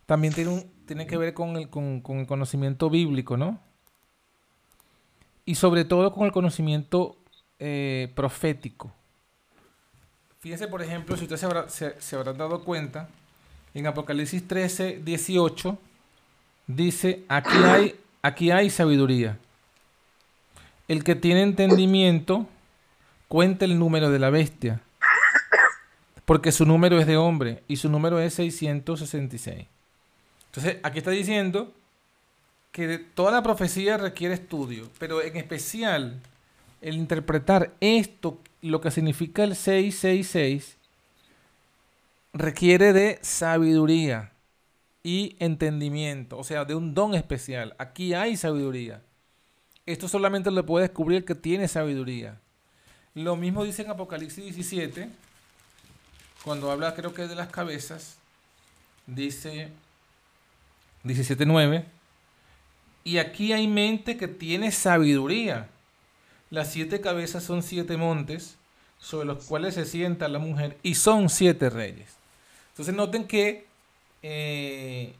[0.05, 3.59] también tiene, un, tiene que ver con el, con el conocimiento bíblico, ¿no?
[5.45, 7.17] Y sobre todo con el conocimiento
[7.57, 8.93] eh, profético.
[10.39, 13.09] Fíjense, por ejemplo, si ustedes se, habrán dado cuenta,
[13.73, 15.77] en Apocalipsis 13, 18,
[16.67, 19.37] dice, aquí hay, aquí hay sabiduría.
[20.87, 22.47] El que tiene entendimiento,
[23.27, 24.81] cuenta el número de la bestia,
[26.25, 29.67] porque su número es de hombre y su número es 666.
[30.47, 31.73] Entonces, aquí está diciendo
[32.71, 36.19] que toda la profecía requiere estudio, pero en especial
[36.81, 40.77] el interpretar esto, lo que significa el 666,
[42.33, 44.31] requiere de sabiduría
[45.03, 47.75] y entendimiento, o sea, de un don especial.
[47.77, 49.01] Aquí hay sabiduría.
[49.85, 52.39] Esto solamente lo puede descubrir que tiene sabiduría.
[53.13, 55.09] Lo mismo dice en Apocalipsis 17,
[56.43, 58.17] cuando habla creo que de las cabezas,
[59.07, 59.69] dice
[61.03, 61.85] 17.9,
[63.03, 65.69] y aquí hay mente que tiene sabiduría
[66.49, 68.55] las siete cabezas son siete montes
[68.97, 72.15] sobre los cuales se sienta la mujer y son siete reyes.
[72.71, 73.67] Entonces noten que
[74.23, 75.13] eh,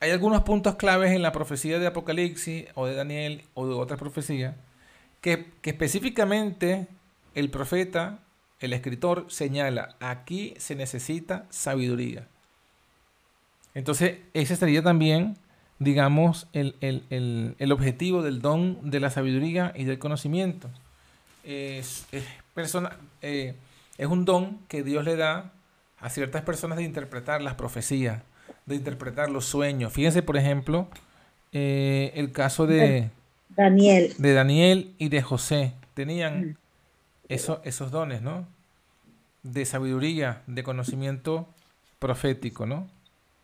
[0.00, 3.98] hay algunos puntos claves en la profecía de Apocalipsis o de Daniel o de otras
[3.98, 4.54] profecías
[5.20, 6.86] que, específicamente
[7.34, 8.18] el profeta,
[8.60, 12.28] el escritor señala, aquí se necesita sabiduría.
[13.74, 15.38] Entonces ese sería también
[15.78, 20.68] digamos, el, objetivo del don de la sabiduría y del conocimiento.
[21.44, 22.06] Es,
[22.54, 23.54] persona, eh,
[23.98, 25.52] es un don que Dios le da
[26.00, 28.22] a ciertas personas de interpretar las profecías,
[28.66, 29.92] de interpretar los sueños.
[29.92, 30.88] Fíjense, por ejemplo,
[31.52, 33.10] eh, el caso de
[33.50, 34.14] Daniel.
[34.18, 35.74] de Daniel y de José.
[35.94, 36.58] Tenían
[37.28, 38.46] esos dones, ¿no?
[39.42, 41.46] De sabiduría, de conocimiento
[41.98, 42.88] profético, ¿no?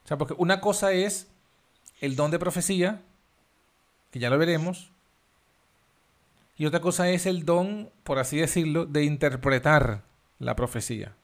[0.05, 1.29] O sea, porque una cosa es
[2.01, 3.01] el don de profecía,
[4.11, 4.91] que ya lo veremos,
[6.57, 10.03] y otra cosa es el don, por así decirlo, de interpretar
[10.39, 11.15] la profecía.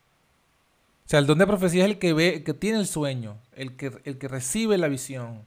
[1.07, 3.77] O sea, el don de profecía es el que ve, que tiene el sueño, el
[3.77, 5.47] que, el que recibe la visión.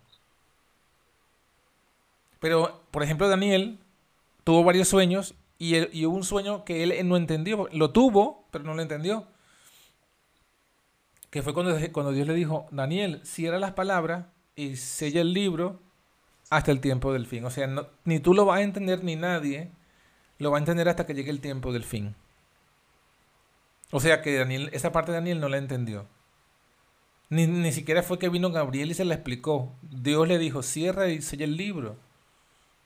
[2.40, 3.78] Pero, por ejemplo, Daniel
[4.46, 7.68] tuvo varios sueños y, y, hubo un sueño que él no entendió.
[7.74, 9.28] Lo tuvo, pero no lo entendió.
[11.30, 15.82] Que fue cuando, cuando Dios le dijo, Daniel, cierra las palabras y sella el libro
[16.50, 17.44] hasta el tiempo del fin.
[17.44, 17.68] O sea,
[18.06, 19.72] ni tú lo vas a entender ni nadie
[20.38, 22.16] lo va a entender hasta que llegue el tiempo del fin.
[23.92, 26.06] O sea que Daniel, esa parte de Daniel no la entendió.
[27.30, 29.72] Ni, ni siquiera fue que vino Gabriel y se la explicó.
[29.82, 31.96] Dios le dijo, cierra y sella el libro.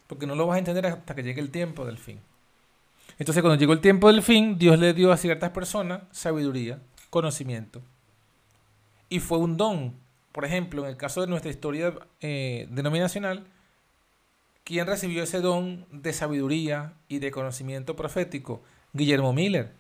[0.08, 2.20] Porque no lo vas a entender hasta que llegue el tiempo del fin.
[3.20, 7.82] Entonces cuando llegó el tiempo del fin, Dios le dio a ciertas personas sabiduría, conocimiento.
[9.10, 13.46] Y fue un don por ejemplo, en el caso de nuestra historia eh, denominacional,
[14.64, 18.64] ¿quién recibió ese don de sabiduría y de conocimiento profético?
[18.94, 19.74] Guillermo Miller.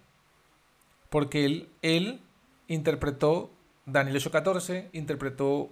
[1.13, 2.21] Porque él, él
[2.67, 3.51] interpretó
[3.85, 5.71] Daniel 8:14, interpretó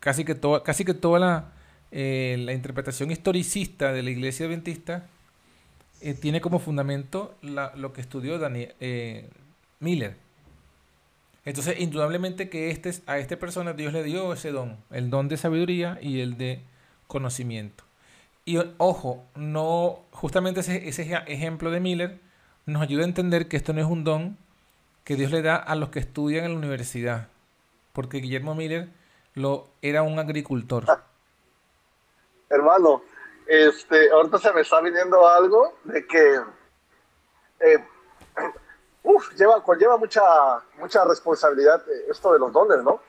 [0.00, 1.52] casi que, toda, casi que toda la,
[1.92, 5.06] eh, la interpretación historicista de la iglesia adventista,
[6.00, 8.74] eh, tiene como fundamento lo que estudió Daniel,
[9.78, 10.16] Miller.
[11.44, 15.36] Entonces, indudablemente que este, a esta persona Dios le dio ese don, el don de
[15.36, 16.60] sabiduría y el de
[17.06, 17.84] conocimiento.
[18.44, 22.18] Y ojo, no, justamente ese, ese ejemplo de Miller
[22.66, 24.42] nos ayuda a entender que esto no es un don
[25.04, 27.28] que Dios le da a los que estudian en la universidad,
[27.92, 28.88] porque Guillermo Miller
[29.34, 30.84] lo, era un agricultor.
[32.48, 33.02] Hermano,
[33.46, 36.40] este, ahorita se me está viniendo algo de que
[37.60, 37.84] eh,
[39.02, 40.22] uf, lleva, conlleva mucha,
[40.78, 43.00] mucha responsabilidad eh, esto de los dones, ¿no?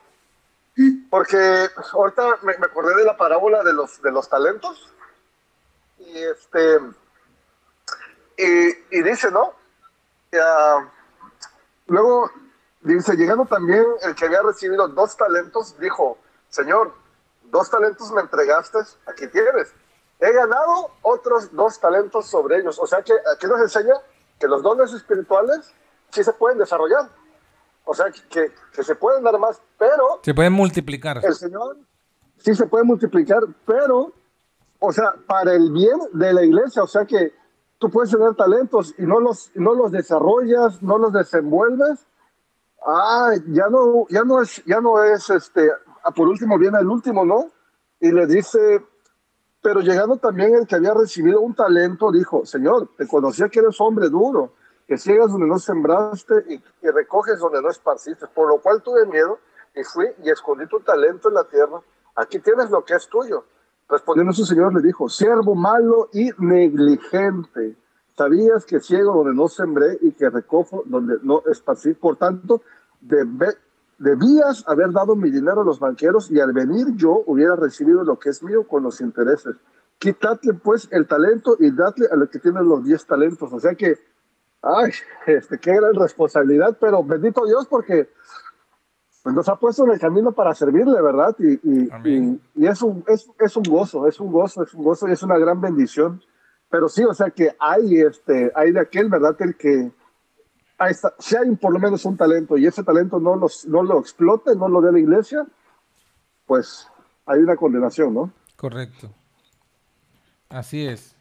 [1.09, 4.91] Porque ahorita me, acordé de la parábola de los, de los talentos
[5.99, 6.79] y este
[8.37, 9.53] y, dice, ¿no?
[11.87, 12.31] Luego
[12.81, 16.17] dice, llegando también el que había recibido dos talentos, dijo,
[16.49, 16.93] Señor,
[17.45, 19.73] dos talentos me entregaste, aquí tienes.
[20.19, 22.79] He ganado otros dos talentos sobre ellos.
[22.79, 23.93] O sea que aquí nos enseña
[24.39, 25.73] que los dones espirituales
[26.11, 27.09] sí se pueden desarrollar.
[27.85, 30.21] O sea, que, que se pueden dar más, pero...
[30.23, 31.19] Se pueden multiplicar.
[31.23, 31.77] El Señor
[32.37, 34.13] sí se puede multiplicar, pero,
[34.79, 37.33] o sea, para el bien de la iglesia, o sea que
[37.77, 42.05] tú puedes tener talentos y no los, no los desarrollas, no los desenvuelves.
[42.85, 45.69] Ah, ya no, ya no es, ya no es este,
[46.03, 47.51] ah, por último viene el último, ¿no?
[47.99, 48.85] Y le dice,
[49.61, 53.79] pero llegando también el que había recibido un talento, dijo, Señor, te conocía que eres
[53.79, 54.51] hombre duro
[54.87, 59.39] que ciegas donde no sembraste y, recoges donde no esparciste, por lo cual tuve miedo
[59.75, 61.81] y fui y escondí tu talento en la tierra.
[62.15, 63.45] Aquí tienes lo que es tuyo.
[63.93, 67.77] Respondiendo su señor le dijo, siervo malo y negligente.
[68.17, 71.93] Sabías que ciego donde no sembré y que recojo donde no esparcí.
[71.93, 72.63] Por tanto,
[73.99, 78.17] debías haber dado mi dinero a los banqueros y al venir yo hubiera recibido lo
[78.17, 79.57] que es mío con los intereses.
[79.99, 83.53] Quítate pues el talento y dadle a los que tienen los diez talentos.
[83.53, 83.99] O sea que
[84.63, 84.91] ay,
[85.27, 88.09] este, qué gran responsabilidad, pero bendito Dios porque
[89.23, 91.35] pues, nos ha puesto en el camino para servirle, ¿verdad?
[91.39, 95.07] Y, y, y, es, un, es, es, un gozo, es un gozo, es un gozo
[95.07, 96.21] y es una gran bendición.
[96.69, 99.35] Pero sí, o sea que hay, este, hay de aquel, ¿verdad?
[99.39, 99.91] El que
[101.19, 104.55] si hay por lo menos un talento y ese talento no, los, no lo explote,
[104.55, 105.45] no lo dé la iglesia,
[106.45, 106.87] pues
[107.25, 108.33] hay una condenación, ¿no?
[108.57, 109.09] Correcto.
[110.49, 111.15] Así es.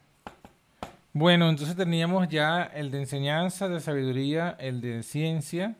[1.12, 5.76] Bueno, entonces teníamos ya el de enseñanza, de sabiduría, el de ciencia.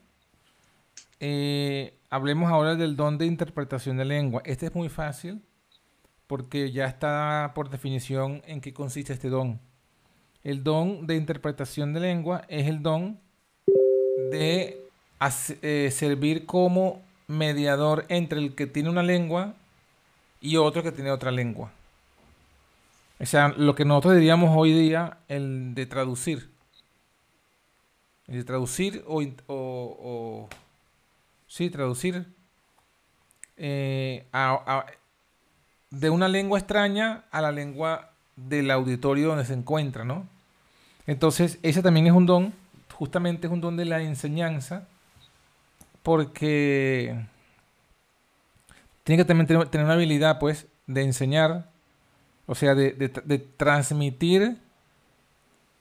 [1.19, 4.43] Eh, hablemos ahora del don de interpretación de lengua.
[4.45, 5.41] Este es muy fácil
[6.27, 9.59] porque ya está por definición en qué consiste este don.
[10.43, 13.19] El don de interpretación de lengua es el don
[14.29, 14.79] de
[15.63, 19.55] eh, servir como mediador entre el que tiene una lengua
[20.39, 21.71] y otro que tiene otra lengua.
[23.19, 26.51] O sea, lo que nosotros diríamos hoy día, el de traducir.
[28.27, 30.47] El de traducir o, o,
[31.53, 32.25] sí, traducir
[33.57, 34.25] eh,
[35.91, 40.27] de una lengua extraña a la lengua del auditorio donde se encuentra, ¿no?
[41.05, 42.53] Entonces, ese también es un don,
[42.93, 44.87] justamente es un don de la enseñanza,
[46.01, 47.23] porque
[49.03, 51.69] tiene que también tener una habilidad, pues, de enseñar
[52.47, 54.57] o sea, de, transmitir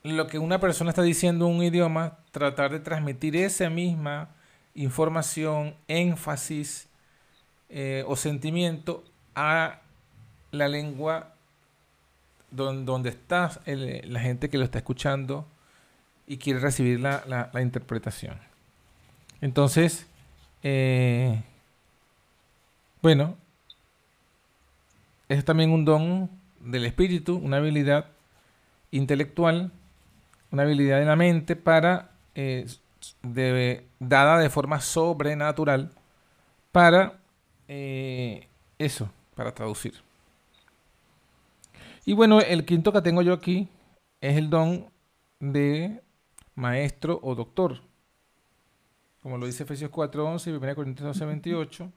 [0.03, 4.29] lo que una persona está diciendo en un idioma, tratar de transmitir esa misma
[4.75, 6.89] información, énfasis
[7.69, 9.05] eh, o sentimiento
[9.35, 9.81] a
[10.51, 11.35] la lengua
[12.51, 15.47] donde, está la gente que lo está escuchando
[16.27, 18.39] y quiere recibir la, interpretación.
[19.41, 20.07] Entonces,
[20.63, 21.43] eh,
[23.01, 23.37] bueno,
[25.29, 26.31] es también un don
[26.61, 28.07] del espíritu, una habilidad
[28.91, 29.73] intelectual,
[30.51, 32.67] una habilidad de la mente para eh,
[33.99, 35.91] dada de forma sobrenatural
[36.71, 37.21] para
[37.69, 39.95] eh, eso, para traducir.
[42.05, 43.69] Y bueno, el quinto que tengo yo aquí
[44.21, 44.91] es el don
[45.39, 46.03] de
[46.55, 47.81] maestro o doctor.
[49.23, 51.93] Como lo dice Efesios 4.11 y 1 Corintios 12.28.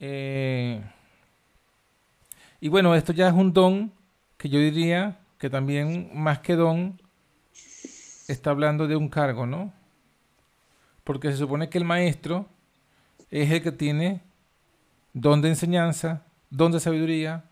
[0.00, 0.82] Eh,
[2.60, 3.92] y bueno, esto ya es un don
[4.36, 7.00] que yo diría que también más que don
[8.28, 9.72] está hablando de un cargo, ¿no?
[11.04, 12.46] Porque se supone que el maestro
[13.30, 14.20] es el que tiene
[15.12, 17.44] don de enseñanza, don de sabiduría,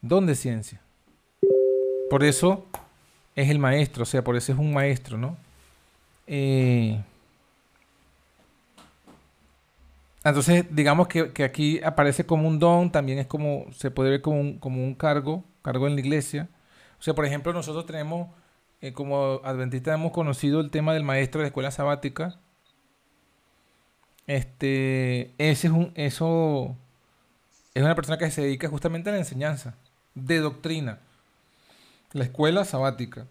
[0.00, 0.80] don de ciencia.
[2.10, 2.66] Por eso
[3.34, 5.36] es el maestro, o sea, por eso es un maestro, ¿no?
[6.26, 7.00] Eh,
[10.24, 14.40] Entonces, digamos que, aquí aparece como un don, también es como, se puede ver como
[14.40, 16.48] un, cargo, cargo en la iglesia.
[17.00, 18.28] O sea, por ejemplo, nosotros tenemos,
[18.80, 22.38] eh, como adventistas hemos conocido el tema del maestro de la escuela sabática,
[24.26, 26.76] este, ese es un, eso
[27.74, 29.74] es una persona que se dedica justamente a la enseñanza
[30.14, 30.98] de doctrina,
[32.12, 33.26] la escuela sabática.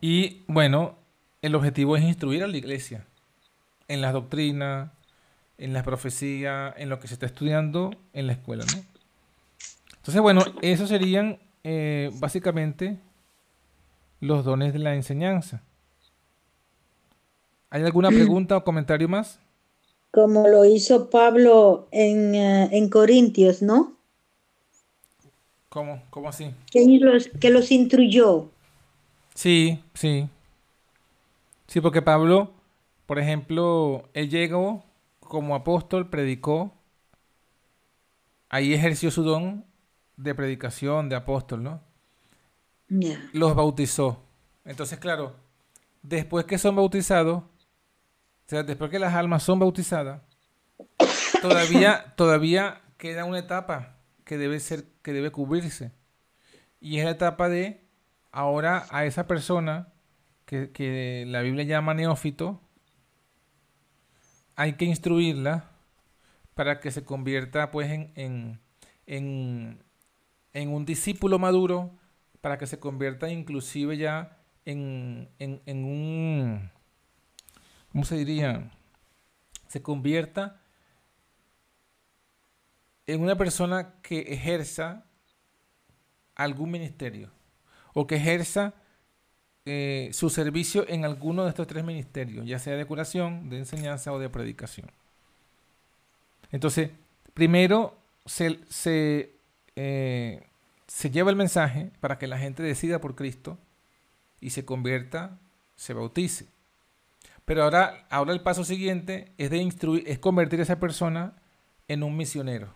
[0.00, 0.96] Y bueno,
[1.40, 3.04] el objetivo es instruir a la iglesia
[3.88, 4.90] en las doctrinas,
[5.58, 8.84] en la profecía, en lo que se está estudiando en la escuela, ¿no?
[9.96, 12.98] Entonces, bueno, esos serían eh, básicamente
[14.20, 15.62] los dones de la enseñanza.
[17.74, 19.40] ¿Hay alguna pregunta o comentario más?
[20.12, 23.94] Como lo hizo Pablo en, eh, en Corintios, ¿no?
[25.70, 26.00] ¿Cómo?
[26.10, 26.54] ¿Cómo así?
[26.70, 28.48] Que los, que los instruyó.
[29.34, 30.28] Sí, sí.
[31.66, 32.52] Sí, porque Pablo,
[33.06, 34.84] por ejemplo, él llegó
[35.18, 36.72] como apóstol, predicó,
[38.50, 39.64] ahí ejerció su don
[40.16, 41.80] de predicación, de apóstol, ¿no?
[43.32, 44.22] Los bautizó.
[44.64, 45.34] Entonces, claro,
[46.02, 47.42] después que son bautizados,
[48.46, 50.20] o sea, después que las almas son bautizadas,
[51.40, 55.92] todavía, todavía queda una etapa que debe ser, que debe cubrirse.
[56.80, 57.80] Y es la etapa de
[58.32, 59.88] ahora a esa persona
[60.44, 62.60] que, que la Biblia llama neófito,
[64.56, 65.70] hay que instruirla
[66.54, 68.60] para que se convierta pues en, en,
[69.06, 69.82] en,
[70.52, 71.92] en un discípulo maduro,
[72.40, 74.36] para que se convierta inclusive ya
[74.66, 76.70] en, en, en un
[77.94, 78.72] ¿cómo se diría?
[79.68, 80.60] Se convierta
[83.06, 85.04] en una persona que ejerza
[86.34, 87.30] algún ministerio
[87.92, 88.74] o que ejerza
[89.64, 94.12] eh, su servicio en alguno de estos tres ministerios, ya sea de curación, de enseñanza
[94.12, 94.90] o de predicación.
[96.50, 96.90] Entonces,
[97.32, 99.36] primero se, se,
[99.76, 100.44] eh,
[100.88, 103.56] se lleva el mensaje para que la gente decida por Cristo
[104.40, 105.38] y se convierta,
[105.76, 106.53] se bautice.
[107.44, 111.34] Pero ahora, ahora el paso siguiente es de instruir, es convertir a esa persona
[111.88, 112.68] en un misionero.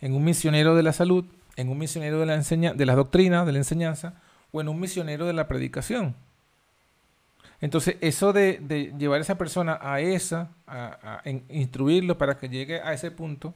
[0.00, 1.24] En un misionero de la salud,
[1.56, 4.14] en un misionero de la enseña, de la doctrina, de la enseñanza,
[4.52, 6.14] o en un misionero de la predicación.
[7.60, 12.92] Entonces, eso de, llevar a esa persona a esa, a, instruirlo para que llegue a
[12.92, 13.54] ese punto,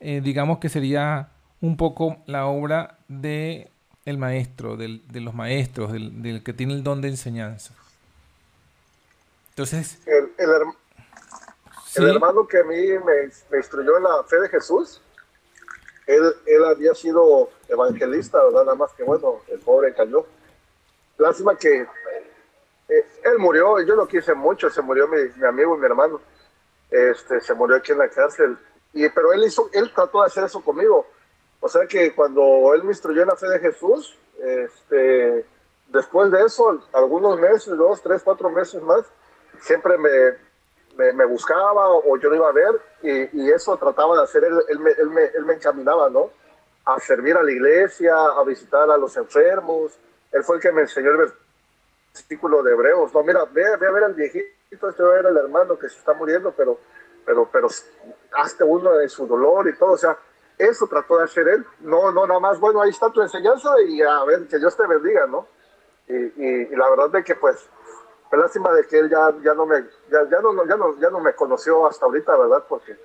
[0.00, 1.28] eh, digamos que sería
[1.60, 3.70] un poco la obra de
[4.06, 7.74] el maestro, de los maestros, del que tiene el don de enseñanza.
[9.58, 9.98] Entonces...
[10.06, 10.30] El,
[11.96, 15.02] el, hermano que a mí me, instruyó en la fe de Jesús,
[16.06, 18.66] él, él había sido evangelista, ¿verdad?
[18.66, 20.24] Nada más que bueno, el pobre cayó.
[21.16, 25.80] Lástima que eh, él murió, yo lo quise mucho, se murió mi, mi, amigo y
[25.80, 26.20] mi hermano.
[26.88, 28.56] Este, se murió aquí en la cárcel.
[28.92, 31.04] Y, pero él, hizo, él trató de hacer eso conmigo.
[31.58, 35.44] O sea que cuando él me instruyó en la fe de Jesús, este,
[35.88, 39.04] después de eso, algunos meses, dos, tres, cuatro meses más,
[39.60, 44.24] siempre me, me, buscaba o yo lo iba a ver y, y eso trataba de
[44.24, 46.30] hacer, él, él, me, él, me, él, me, encaminaba, ¿no?
[46.84, 49.98] A servir a la iglesia, a visitar a los enfermos.
[50.32, 51.32] Él fue el que me enseñó el
[52.12, 53.12] versículo de Hebreos.
[53.14, 56.52] No, mira, ve, a ver al viejito, este era el hermano que se está muriendo,
[56.56, 56.78] pero,
[57.24, 57.68] pero, pero
[58.32, 59.92] hazte uno de su dolor y todo.
[59.92, 60.18] O sea,
[60.56, 61.64] eso trató de hacer él.
[61.80, 64.86] No, no, nada más, bueno, ahí está tu enseñanza y a ver, que Dios te
[64.86, 65.46] bendiga, ¿no?
[66.08, 67.68] Y, y, y la verdad de que pues
[68.30, 71.10] pero lástima de que él ya, ya, no me, ya, ya, no, ya, no, ya
[71.10, 72.64] no me conoció hasta ahorita, ¿verdad?
[72.68, 72.96] Porque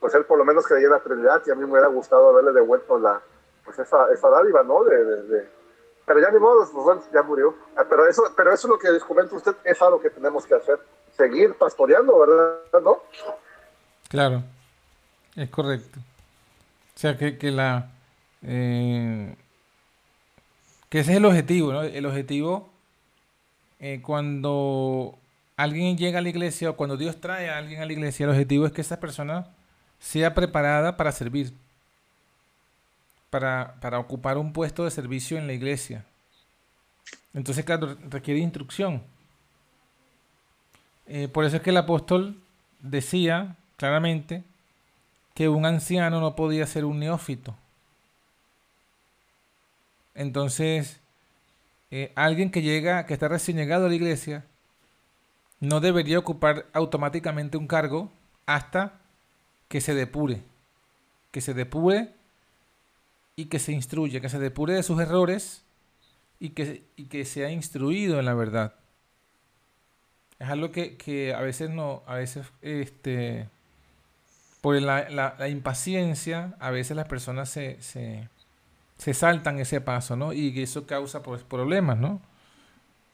[0.00, 2.30] pues él por lo menos creía en la Trinidad y a mí me hubiera gustado
[2.30, 3.20] haberle devuelto la,
[3.64, 4.82] pues esa, esa dádiva, ¿no?
[4.82, 5.48] De, de,
[6.04, 7.54] pero ya ni modo, pues ya murió.
[7.76, 10.54] Ah, pero eso, pero eso es lo que comenta usted, es algo que tenemos que
[10.54, 10.80] hacer.
[11.16, 12.82] Seguir pastoreando, ¿verdad?
[12.82, 13.02] ¿No?
[14.08, 14.42] Claro,
[15.36, 16.00] es correcto.
[16.96, 17.90] O sea, que, que la...
[18.42, 19.36] Eh,
[20.88, 21.82] que ese es el objetivo, ¿no?
[21.82, 22.71] El objetivo
[23.82, 25.18] eh, cuando
[25.56, 28.30] alguien llega a la iglesia o cuando Dios trae a alguien a la iglesia, el
[28.30, 29.48] objetivo es que esa persona
[29.98, 31.52] sea preparada para servir,
[33.28, 36.04] para, ocupar un puesto de servicio en la iglesia.
[37.34, 39.02] Entonces, claro, requiere instrucción.
[41.08, 42.40] Eh, por eso es que el apóstol
[42.78, 44.44] decía claramente
[45.34, 47.56] que un anciano no podía ser un neófito.
[50.14, 51.01] Entonces,
[51.94, 54.46] eh, alguien que llega, que está recién llegado a la iglesia,
[55.60, 58.10] no debería ocupar automáticamente un cargo
[58.46, 58.98] hasta
[59.68, 60.42] que se depure.
[61.30, 62.14] Que se depure
[63.36, 65.64] y que se instruya, que se depure de sus errores
[66.40, 68.74] y que, y que sea instruido en la verdad.
[70.38, 73.50] Es algo que, a veces no, a veces este,
[74.62, 78.28] por la, la, impaciencia, a veces las personas se, se
[78.98, 80.32] saltan ese paso, ¿no?
[80.32, 82.20] Y eso causa pues, problemas, ¿no?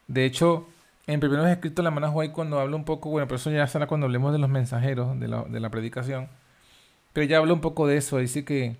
[0.07, 0.67] De hecho,
[1.07, 3.87] en primeros escritos la hermana White cuando habla un poco, bueno, pero eso ya será
[3.87, 6.29] cuando hablemos de los mensajeros, de la, de la predicación,
[7.13, 8.77] pero ya habla un poco de eso, dice que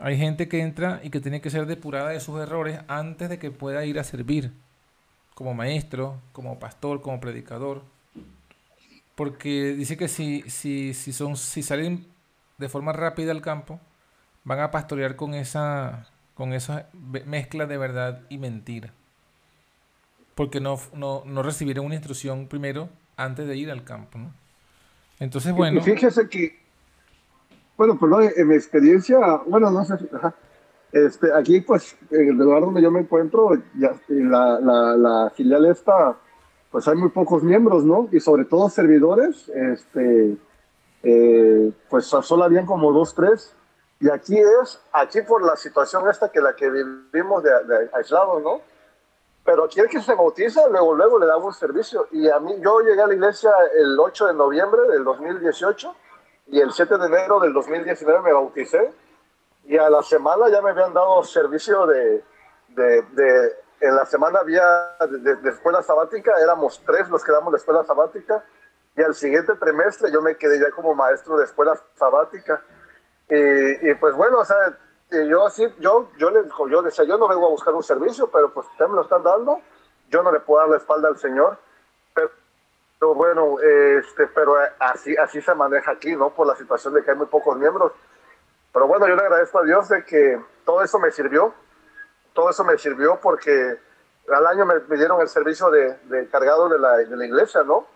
[0.00, 3.38] hay gente que entra y que tiene que ser depurada de sus errores antes de
[3.38, 4.52] que pueda ir a servir
[5.34, 7.82] como maestro, como pastor, como predicador.
[9.14, 12.06] Porque dice que si, si, si, son, si salen
[12.58, 13.78] de forma rápida al campo,
[14.44, 16.06] van a pastorear con esa,
[16.40, 16.86] con esa
[17.26, 18.94] mezcla de verdad y mentira.
[20.34, 22.88] Porque no, no, no recibieron una instrucción primero
[23.18, 24.18] antes de ir al campo.
[24.18, 24.32] ¿no?
[25.18, 25.82] Entonces, bueno.
[25.82, 26.58] fíjese que
[27.76, 29.96] bueno, pues en mi experiencia, bueno, no sé,
[30.92, 35.66] Este, aquí pues en el lugar donde yo me encuentro, ya, la, la, la, filial
[35.66, 36.16] esta,
[36.70, 38.08] pues hay muy pocos miembros, ¿no?
[38.12, 40.38] Y sobre todo servidores, este,
[41.02, 43.54] eh, pues solo habían como dos, tres.
[44.00, 48.40] Y aquí es, aquí por la situación esta que la que vivimos de, de aislado,
[48.40, 48.62] ¿no?
[49.44, 52.06] Pero aquí el que se bautiza, luego, luego le damos servicio.
[52.10, 55.94] Y a mí, yo llegué a la iglesia el 8 de noviembre del 2018
[56.48, 58.92] y el 7 de enero del 2019 me bauticé
[59.64, 62.24] y a la semana ya me habían dado servicio de,
[62.68, 64.62] de, de en la semana había
[65.08, 68.44] de, escuela sabática, éramos tres los que damos la escuela sabática
[68.96, 72.62] y al siguiente trimestre yo me quedé ya como maestro de escuela sabática
[73.30, 74.56] y, y pues bueno, o sea,
[75.10, 78.52] yo así, yo, yo, les, yo decía, yo no vengo a buscar un servicio, pero
[78.52, 79.60] pues ustedes me lo están dando,
[80.08, 81.58] yo no le puedo dar la espalda al Señor
[83.00, 86.28] pero bueno, este, pero así, así se maneja aquí, ¿no?
[86.34, 87.92] Por la situación de que hay muy pocos miembros.
[88.74, 91.54] Pero bueno, yo le agradezco a Dios de que todo eso me sirvió.
[92.34, 93.78] Todo eso me sirvió porque
[94.30, 97.86] al año me, dieron el servicio de, de cargado de la, de la, iglesia, ¿no?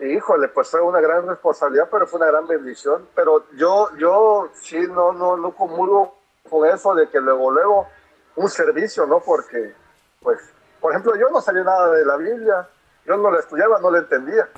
[0.00, 3.06] Y híjole, pues fue una gran responsabilidad, pero fue una gran bendición.
[3.14, 6.16] Pero yo, yo sí no, no, no comulgo
[6.48, 7.88] con eso de que luego, luego,
[8.36, 9.20] un servicio, ¿no?
[9.20, 9.74] Porque,
[10.20, 10.38] pues,
[10.80, 12.68] por ejemplo, yo no sabía nada de la Biblia
[13.06, 14.48] yo no la estudiaba, no la entendía,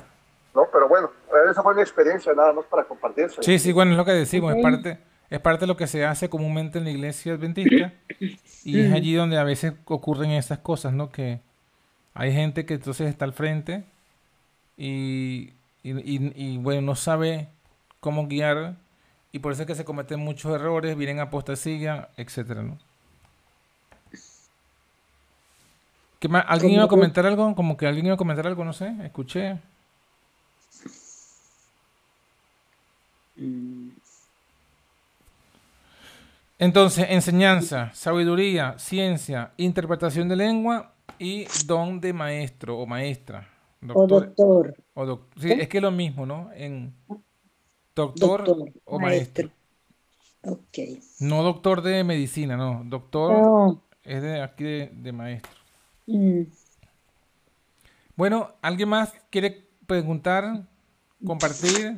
[0.53, 0.67] ¿no?
[0.71, 1.09] Pero bueno,
[1.49, 3.29] esa fue mi experiencia, nada más para compartir.
[3.41, 6.05] Sí, sí, bueno, es lo que decimos, es parte, es parte de lo que se
[6.05, 7.93] hace comúnmente en la iglesia adventista
[8.63, 11.09] y es allí donde a veces ocurren esas cosas, ¿no?
[11.09, 11.41] Que
[12.13, 13.85] hay gente que entonces está al frente
[14.77, 15.53] y,
[15.83, 17.49] y, bueno, no sabe
[17.99, 18.75] cómo guiar
[19.31, 22.77] y por eso es que se cometen muchos errores, vienen apostasía, etcétera, ¿no?
[26.47, 27.53] ¿Alguien iba a comentar algo?
[27.55, 29.59] Como que alguien iba a comentar algo, no sé, escuché.
[36.57, 43.54] Entonces, enseñanza, sabiduría, ciencia, interpretación de lengua y don de maestro o maestra.
[43.93, 44.75] O doctor.
[45.39, 46.49] sí, es que es lo mismo, ¿no?
[46.53, 46.95] En
[47.95, 49.49] doctor, o maestro.
[50.43, 50.77] Ok.
[51.19, 52.83] No doctor de medicina, no.
[52.85, 55.51] Doctor es de aquí de maestro.
[56.07, 56.41] Mm.
[58.15, 60.67] Bueno, ¿alguien más quiere preguntar,
[61.25, 61.97] compartir?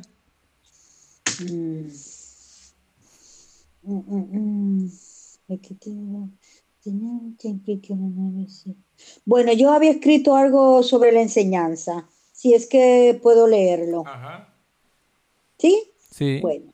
[9.24, 14.04] Bueno, yo había escrito algo sobre la enseñanza, si es que puedo leerlo.
[14.06, 14.54] Ajá.
[15.58, 15.82] ¿Sí?
[16.10, 16.40] Sí.
[16.40, 16.72] Bueno.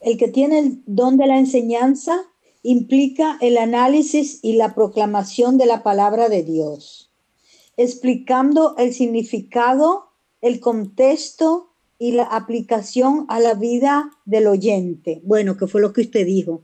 [0.00, 2.24] El que tiene el don de la enseñanza
[2.62, 7.10] implica el análisis y la proclamación de la palabra de Dios,
[7.76, 10.08] explicando el significado,
[10.40, 15.20] el contexto y la aplicación a la vida del oyente.
[15.24, 16.62] Bueno, que fue lo que usted dijo,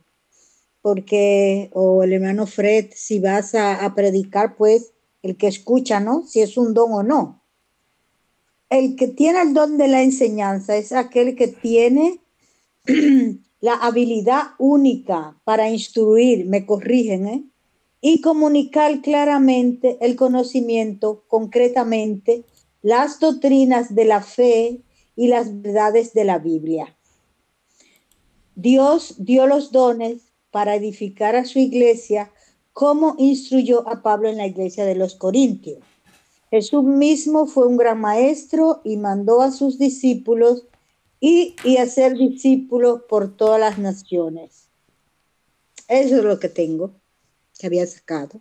[0.82, 6.24] porque, o el hermano Fred, si vas a, predicar, pues el que escucha, ¿no?
[6.26, 7.42] Si es un don o no.
[8.70, 12.20] El que tiene el don de la enseñanza es aquel que tiene
[13.60, 17.44] la habilidad única para instruir, me corrigen, ¿eh?
[18.00, 22.44] y comunicar claramente el conocimiento, concretamente,
[22.82, 24.80] las doctrinas de la fe
[25.16, 26.96] y las verdades de la Biblia.
[28.54, 32.30] Dios dio los dones para edificar a su iglesia
[32.72, 35.80] como instruyó a Pablo en la iglesia de los Corintios.
[36.50, 40.64] Jesús mismo fue un gran maestro y mandó a sus discípulos
[41.20, 44.68] y, y hacer discípulos por todas las naciones.
[45.88, 46.92] Eso es lo que tengo,
[47.58, 48.40] que había sacado.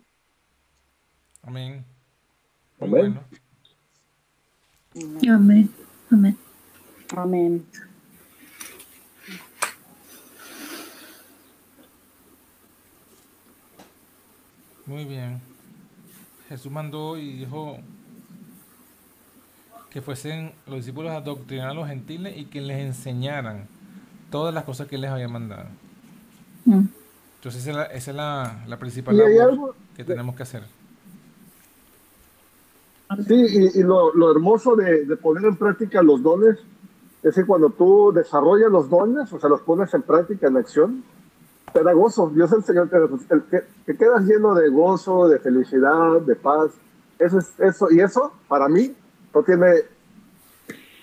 [1.42, 1.84] Amén.
[2.80, 3.18] Amén.
[5.26, 5.70] Amén.
[6.10, 6.38] Amén.
[7.10, 7.66] Amén.
[14.88, 15.40] Muy bien.
[16.48, 17.78] Jesús mandó y dijo,
[19.90, 23.66] que fuesen los discípulos a doctrinar a los gentiles y que les enseñaran
[24.30, 25.66] todas las cosas que les había mandado.
[26.64, 26.86] Mm.
[27.36, 30.62] Entonces esa es la, esa es la, la principal labor que tenemos que hacer.
[33.26, 36.58] Sí, y, lo, lo, hermoso de, de, poner en práctica los dones
[37.22, 41.04] es que cuando tú desarrollas los dones, o sea, los pones en práctica, en acción,
[41.72, 42.30] te da gozo.
[42.30, 46.72] Dios el Señor te, te, quedas lleno de gozo, de felicidad, de paz.
[47.18, 48.96] Eso es eso, y eso para mí
[49.34, 49.82] no tiene,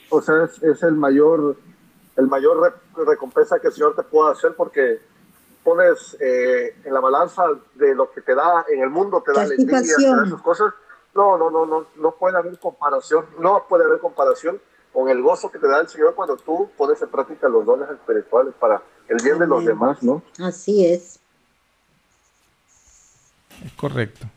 [0.10, 1.58] o sea, es, es el mayor,
[2.16, 2.74] el mayor
[3.06, 5.02] recompensa que el Señor te pueda hacer porque
[5.64, 7.44] pones eh, en la balanza
[7.74, 10.74] de lo que te da en el mundo, te da alegría, te da sus cosas.
[11.14, 14.62] No, no, no, no, no puede haber comparación, no puede haber comparación
[14.94, 17.90] con el gozo que te da el Señor cuando tú pones en práctica los dones
[17.90, 20.22] espirituales para el bien de los demás, ¿no?
[20.40, 21.20] Así es.
[23.64, 24.28] Es correcto.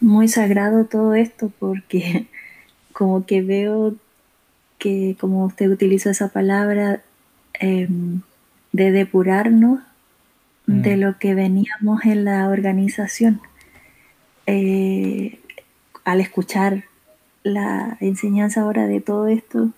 [0.00, 2.26] Muy sagrado todo esto porque
[2.92, 3.94] como que veo
[4.78, 7.02] que como usted utilizó esa palabra,
[7.60, 7.88] eh,
[8.72, 9.80] de depurarnos
[10.66, 11.00] de mm.
[11.00, 13.40] lo que veníamos en la organización.
[14.46, 15.38] Eh,
[16.04, 16.84] al escuchar
[17.44, 19.70] la enseñanza ahora de todo esto,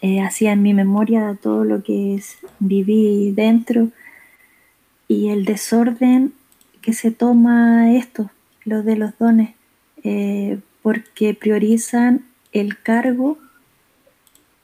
[0.00, 3.88] eh, hacía en mi memoria todo lo que es, viví dentro
[5.08, 6.32] y el desorden
[6.82, 8.30] que se toma esto,
[8.64, 9.54] lo de los dones,
[10.02, 13.38] eh, porque priorizan el cargo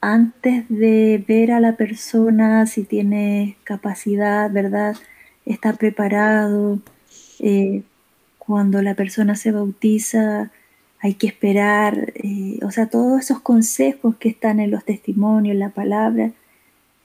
[0.01, 4.97] antes de ver a la persona si tiene capacidad, ¿verdad?
[5.45, 6.79] Está preparado.
[7.39, 7.83] Eh,
[8.39, 10.51] cuando la persona se bautiza,
[11.01, 12.13] hay que esperar.
[12.17, 16.33] Eh, o sea, todos esos consejos que están en los testimonios, en la palabra,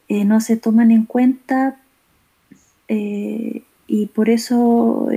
[0.08, 1.80] eh, no se toman en cuenta
[2.88, 5.10] y por eso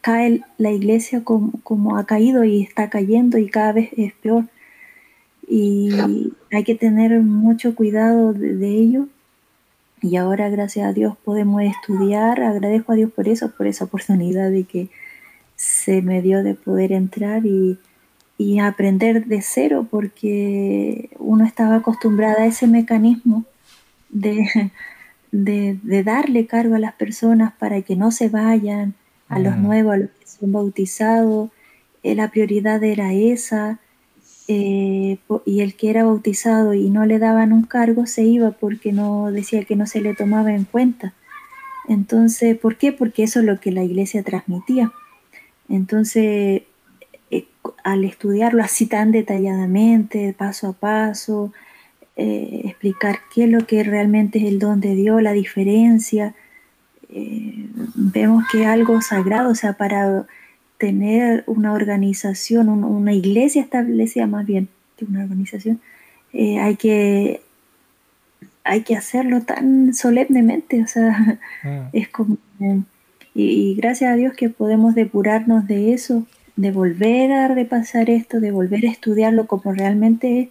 [0.00, 4.44] cae la iglesia como ha caído y está cayendo y cada vez es peor
[5.48, 9.08] y hay que tener mucho cuidado de, ello.
[10.00, 12.42] Y ahora, gracias a Dios, podemos estudiar.
[12.42, 14.88] Agradezco a Dios por eso, por esa oportunidad de que
[15.56, 17.78] se me dio de poder entrar y,
[18.36, 23.44] y aprender de cero, porque uno estaba acostumbrada a ese mecanismo
[24.10, 24.72] de,
[25.32, 28.94] de, de, darle cargo a las personas para que no se vayan,
[29.28, 29.62] a los mm.
[29.62, 31.50] nuevos, a los que son bautizados.
[32.02, 33.78] Eh, la prioridad era esa
[34.46, 38.92] eh, y el que era bautizado y no le daban un cargo se iba porque
[38.92, 41.14] no decía que no se le tomaba en cuenta.
[41.88, 42.92] Entonces, ¿por qué?
[42.92, 44.92] Porque eso es lo que la iglesia transmitía.
[45.68, 46.62] Entonces,
[47.30, 47.46] eh,
[47.82, 51.52] al estudiarlo así tan detalladamente, paso a paso,
[52.16, 56.34] eh, explicar qué es lo que realmente es el don de Dios, la diferencia,
[57.94, 60.26] vemos que algo sagrado, o sea, para
[60.78, 65.80] tener una organización, una iglesia establecida más bien que una organización,
[66.32, 67.40] eh, hay que
[68.64, 71.88] hay que hacerlo tan solemnemente, o sea, mm.
[71.92, 72.38] es como
[73.34, 76.26] y, gracias a Dios que podemos depurarnos de eso,
[76.56, 80.48] de volver a repasar esto, de volver a estudiarlo como realmente es.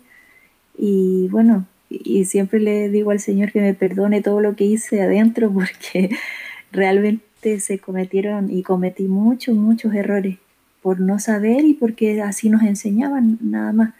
[0.78, 5.02] Y bueno, y siempre le digo al Señor que me perdone todo lo que hice
[5.02, 6.10] adentro porque
[6.72, 10.38] realmente se cometieron y cometí muchos, muchos errores
[10.82, 13.94] por no saber y porque así nos enseñaban nada más.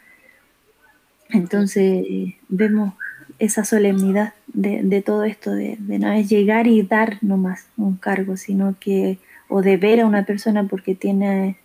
[1.30, 2.04] Entonces
[2.48, 2.94] vemos
[3.38, 8.76] esa solemnidad de, todo esto, de, no es llegar y dar nomás un cargo, sino
[8.78, 11.56] que, o de ver a una persona porque tiene,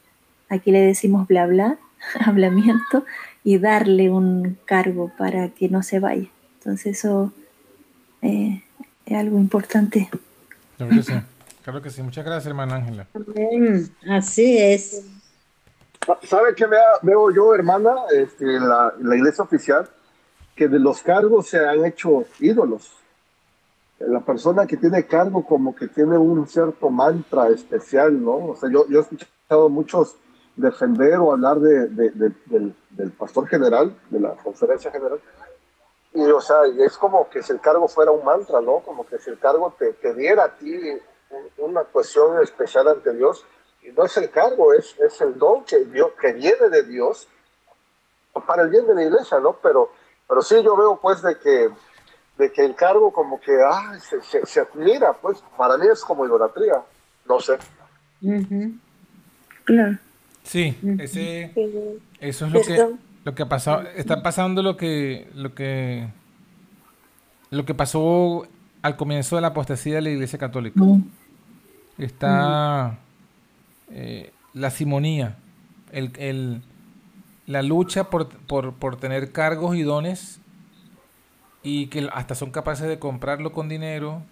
[0.50, 1.78] aquí le decimos bla bla,
[2.26, 3.06] hablamiento,
[3.44, 6.28] y darle un cargo para que no se vaya.
[6.58, 7.32] Entonces eso
[8.22, 8.64] eh,
[9.06, 10.10] es algo importante.
[10.78, 12.02] Claro que sí.
[12.02, 13.08] Muchas gracias, hermana Ángela.
[14.10, 15.06] Así es.
[16.24, 16.66] ¿Sabe qué
[17.04, 19.88] veo yo, hermana, este, la, la iglesia oficial?
[20.56, 22.92] Que de los cargos se han hecho ídolos.
[24.00, 28.48] La persona que tiene cargo como que tiene un cierto mantra especial, ¿no?
[28.48, 30.16] O sea, yo, yo he escuchado muchos
[30.60, 35.20] defender o hablar de, del, del, pastor general, de la conferencia general.
[36.14, 38.80] Y, o sea, es como que si el cargo fuera un mantra, ¿no?
[38.80, 40.78] Como que si el cargo te, te diera a ti
[41.58, 43.46] una cuestión especial ante Dios.
[43.82, 47.28] Y no es el cargo, es, es el don que, Dios, que viene de Dios
[48.46, 49.54] para el bien de la iglesia, ¿no?
[49.62, 49.92] Pero,
[50.28, 51.70] pero sí yo veo pues de que,
[52.38, 56.26] de que el cargo como que ah, se, se, admira, pues para mí es como
[56.26, 56.82] idolatría,
[57.26, 57.58] no sé.
[59.64, 59.98] Claro.
[60.50, 61.52] Sí, ese,
[62.20, 66.08] eso es lo que, lo que ha pasado, está pasando lo que, lo que,
[67.52, 68.48] lo que pasó
[68.82, 70.82] al comienzo de la apostasía de la Iglesia Católica.
[72.00, 72.98] Está
[73.92, 75.38] eh, la simonía,
[75.92, 76.64] el,
[77.46, 80.42] la lucha por, tener cargos y dones
[81.62, 84.24] y que hasta son capaces de comprarlo con dinero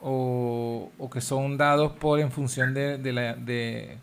[0.00, 3.98] o, que son dados por en función de, de, la, de,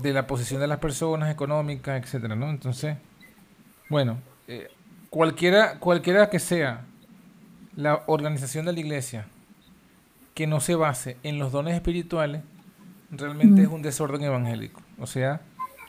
[0.00, 2.50] de la posición de las personas económicas, etcétera, ¿no?
[2.50, 2.96] Entonces,
[3.88, 4.18] bueno,
[4.48, 4.70] eh,
[5.10, 6.84] cualquiera, cualquiera que sea
[7.76, 9.26] la organización de la iglesia
[10.34, 12.42] que no se base en los dones espirituales,
[13.10, 14.80] realmente es un desorden evangélico.
[14.98, 15.42] O sea,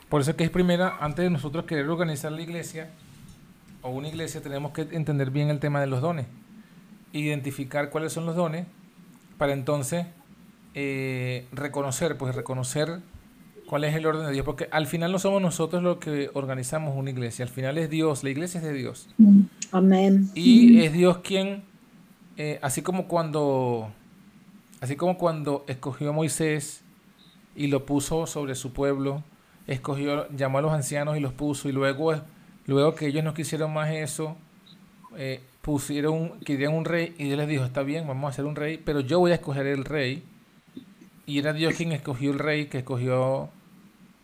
[0.08, 2.90] por eso es que es primera, antes de nosotros querer organizar la iglesia
[3.82, 6.26] o una iglesia, tenemos que entender bien el tema de los dones,
[7.12, 8.66] identificar cuáles son los dones,
[9.38, 10.06] para entonces
[10.74, 13.00] eh, reconocer, pues reconocer
[13.66, 16.96] cuál es el orden de Dios, porque al final no somos nosotros los que organizamos
[16.96, 19.08] una iglesia, al final es Dios, la iglesia es de Dios.
[19.72, 20.30] Amén.
[20.34, 21.64] Y es Dios quien,
[22.36, 23.90] eh, así como cuando,
[24.80, 26.82] así como cuando escogió a Moisés
[27.56, 29.22] y lo puso sobre su pueblo,
[29.66, 32.14] escogió, llamó a los ancianos y los puso, y luego,
[32.66, 34.36] luego que ellos no quisieron más eso,
[35.16, 38.56] eh, pusieron, querían un rey, y Dios les dijo, está bien, vamos a hacer un
[38.56, 40.22] rey, pero yo voy a escoger el rey
[41.26, 43.50] y era Dios quien escogió el rey, que escogió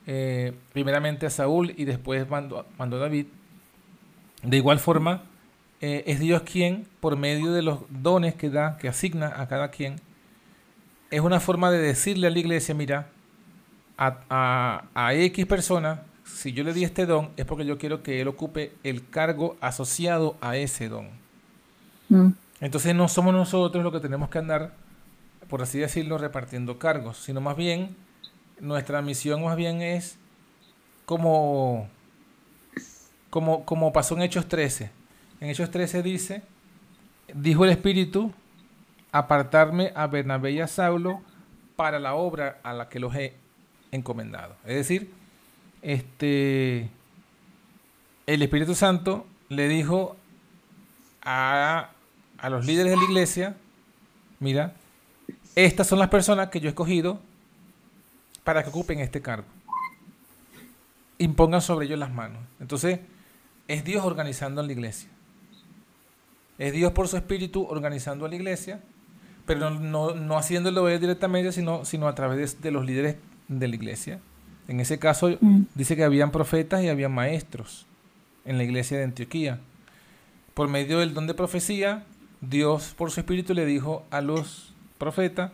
[0.07, 3.27] eh, primeramente a Saúl y después mandó, mandó, a David.
[4.43, 5.23] De igual forma,
[5.81, 9.71] eh, es Dios quien, por medio de los dones que da, que asigna a cada
[9.71, 9.97] quien,
[11.11, 13.09] es una forma de decirle a la iglesia, mira,
[13.99, 18.21] a, a, X persona, si yo le di este don, es porque yo quiero que
[18.21, 21.09] él ocupe el cargo asociado a ese don.
[22.09, 22.31] Mm.
[22.61, 24.73] Entonces no somos nosotros los que tenemos que andar
[25.51, 27.97] por así decirlo, repartiendo cargos, sino más bien
[28.61, 30.17] nuestra misión más bien es
[31.05, 31.89] como,
[33.31, 34.91] como, como pasó en Hechos 13.
[35.41, 36.43] En Hechos 13 dice,
[37.35, 38.33] dijo el Espíritu,
[39.11, 41.21] apartarme a Bernabé y a Saulo
[41.75, 43.35] para la obra a la que los he
[43.91, 44.55] encomendado.
[44.65, 45.13] Es decir,
[45.83, 46.89] este,
[48.27, 50.17] el Espíritu Santo le dijo
[51.23, 51.91] a,
[52.39, 53.57] a los líderes de la iglesia,
[54.39, 54.75] mira,
[55.55, 57.21] estas son las personas que yo he escogido
[58.45, 59.47] para que ocupen este cargo.
[61.19, 62.43] Impongan sobre ellos las manos.
[62.61, 63.01] Entonces,
[63.69, 65.09] es Dios organizando en la iglesia.
[66.59, 68.81] Es Dios por su espíritu organizando a la iglesia,
[69.47, 73.17] pero no, haciéndolo directamente, sino, sino a través de, los líderes
[73.49, 74.21] de la iglesia.
[74.69, 75.63] En ese caso, mm.
[75.75, 77.87] dice que habían profetas y había maestros
[78.45, 79.61] en la iglesia de Antioquía.
[80.55, 82.05] Por medio del don de profecía,
[82.41, 85.53] Dios por su espíritu le dijo a los profeta,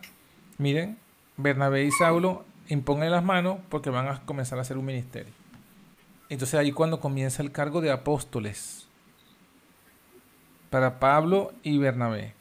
[0.58, 0.98] miren,
[1.38, 5.32] Bernabé y Saulo impongan las manos porque van a comenzar a hacer un ministerio.
[6.28, 8.86] Entonces ahí cuando comienza el cargo de apóstoles
[10.68, 12.34] para Pablo y Bernabé.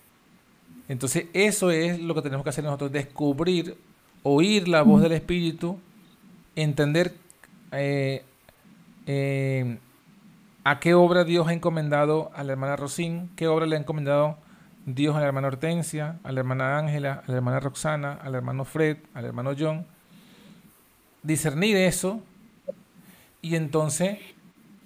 [0.88, 3.78] Entonces eso es lo que tenemos que hacer nosotros, descubrir,
[4.24, 5.80] oír la voz del Espíritu,
[6.56, 7.14] entender
[7.72, 8.24] eh,
[9.06, 9.78] eh,
[10.64, 14.38] a qué obra Dios ha encomendado a la hermana Rosín, qué obra le ha encomendado
[14.86, 18.66] Dios a la hermana Hortensia, a la hermana Ángela, a la hermana Roxana, al hermano
[18.66, 19.86] Fred, al hermano John.
[21.24, 22.22] Discernir eso
[23.42, 24.20] y entonces,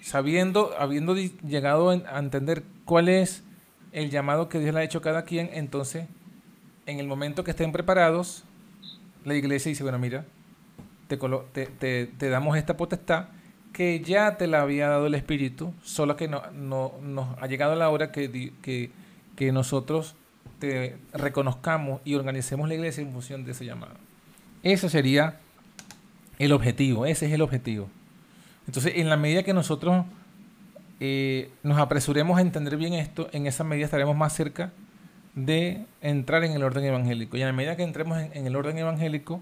[0.01, 3.43] sabiendo, habiendo llegado a entender cuál es
[3.91, 6.07] el llamado que Dios le ha hecho a cada quien, entonces,
[6.85, 8.45] en el momento que estén preparados,
[9.25, 10.23] la iglesia dice, bueno, mira,
[11.09, 11.17] te,
[11.65, 13.27] te, damos esta potestad
[13.73, 17.75] que ya te la había dado el Espíritu, solo que no, no, nos ha llegado
[17.75, 18.91] la hora que
[19.39, 20.15] que nosotros
[20.59, 23.93] te reconozcamos y organicemos la iglesia en función de ese llamado.
[24.63, 25.39] Eso sería
[26.39, 27.87] el objetivo, ese es el objetivo.
[28.67, 30.05] Entonces, en la medida que nosotros
[30.99, 34.73] eh, nos apresuremos a entender bien esto, en esa medida estaremos más cerca
[35.35, 37.37] de entrar en el orden evangélico.
[37.37, 39.41] Y en la medida que entremos en, el orden evangélico,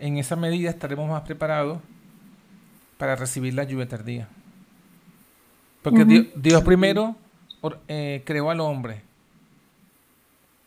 [0.00, 1.80] en esa medida estaremos más preparados
[2.98, 4.28] para recibir la lluvia tardía.
[5.80, 7.16] Porque Dios, primero
[7.88, 9.08] eh, creó al hombre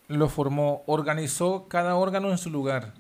[0.07, 2.93] lo formó, organizó cada órgano en su lugar.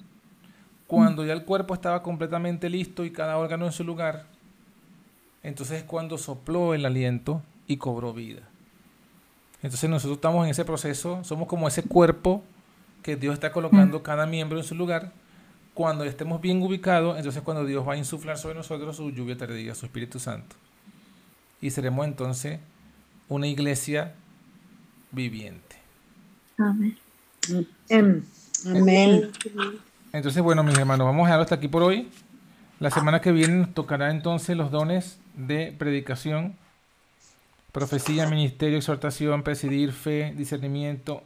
[0.87, 4.25] Cuando ya el cuerpo estaba completamente listo y cada órgano en su lugar,
[5.41, 8.41] entonces es cuando sopló el aliento y cobró vida.
[9.61, 12.43] Entonces nosotros estamos en ese proceso, somos como ese cuerpo
[13.01, 14.03] que Dios está colocando mm.
[14.03, 15.11] cada miembro en su lugar.
[15.73, 19.73] Cuando estemos bien ubicados, entonces cuando Dios va a insuflar sobre nosotros su lluvia tardía,
[19.73, 20.55] su Espíritu Santo.
[21.61, 22.59] Y seremos entonces
[23.29, 24.13] una iglesia
[25.11, 25.82] viviente.
[26.63, 26.97] Amén.
[27.89, 28.23] Em,
[28.65, 29.31] amén.
[30.13, 32.09] Entonces, bueno, mis hermanos, vamos a dejarlo hasta aquí por hoy.
[32.79, 36.55] La semana que viene nos tocará entonces los dones de predicación,
[37.71, 41.23] profecía, ministerio, exhortación, presidir, fe, discernimiento,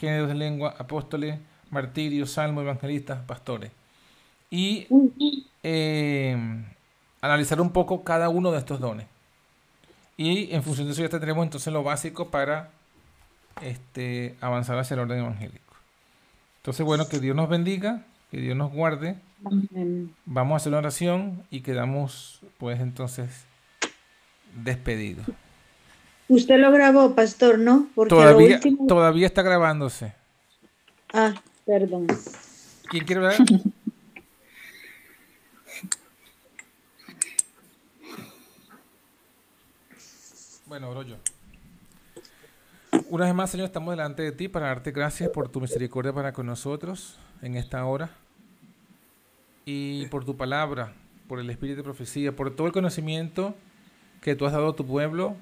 [0.00, 1.38] géneros de lengua, apóstoles,
[1.70, 3.70] martirio, salmo, evangelistas, pastores.
[4.50, 4.86] Y
[5.62, 6.36] eh,
[7.20, 9.06] analizar un poco cada uno de estos dones.
[10.16, 12.70] Y en función de eso ya tendremos entonces lo básico para
[13.62, 15.74] este, avanzar hacia el orden evangélico.
[16.58, 19.16] Entonces, bueno, que Dios nos bendiga Que Dios nos guarde.
[20.26, 23.44] Vamos a hacer una oración y quedamos, pues entonces,
[24.62, 25.26] despedidos.
[26.28, 27.88] Usted lo grabó, pastor, ¿no?
[27.94, 30.12] Porque todavía, todavía está grabándose.
[31.12, 31.34] Ah,
[31.66, 32.06] perdón.
[32.88, 33.38] ¿Quién quiere ver?
[40.66, 41.16] bueno, oro yo.
[43.08, 46.32] Una vez más, Señor, estamos delante de ti para darte gracias por tu misericordia para
[46.32, 48.10] con nosotros en esta hora
[49.64, 50.92] y por tu palabra,
[51.28, 53.54] por el espíritu de profecía, por todo el conocimiento
[54.20, 55.36] que tú has dado a tu pueblo,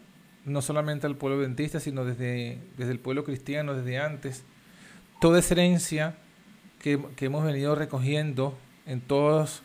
[0.44, 4.44] no solamente al pueblo dentista, sino desde, desde el pueblo cristiano, desde antes.
[5.18, 6.16] Toda esa herencia
[6.82, 9.62] que, hemos venido recogiendo en todos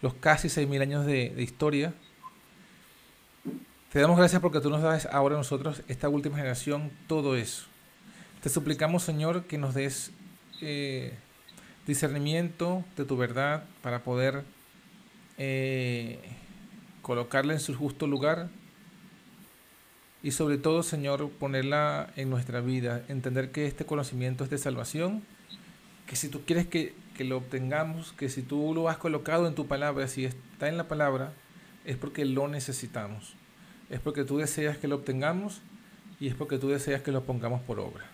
[0.00, 1.94] los casi 6.000 años de historia,
[3.92, 7.66] te damos gracias porque tú nos das ahora a nosotros, esta última generación, todo eso.
[8.40, 10.12] Te suplicamos, Señor, que nos des
[10.62, 11.12] eh,
[11.86, 14.44] discernimiento de tu verdad para poder
[15.36, 16.18] eh,
[17.02, 18.48] colocarla en su justo lugar
[20.22, 25.22] y sobre todo, Señor, ponerla en nuestra vida, entender que este conocimiento es de salvación,
[26.06, 29.54] que si tú quieres que, que lo obtengamos, que si tú lo has colocado en
[29.54, 31.34] tu palabra, si está en la palabra,
[31.84, 33.36] es porque lo necesitamos
[33.92, 35.60] es porque tú deseas que lo obtengamos
[36.18, 38.06] y es porque tú deseas que lo pongamos por obra.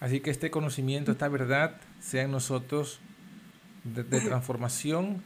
[0.00, 2.98] Así que este conocimiento, esta verdad, sea en nosotros
[3.84, 5.22] de, transformación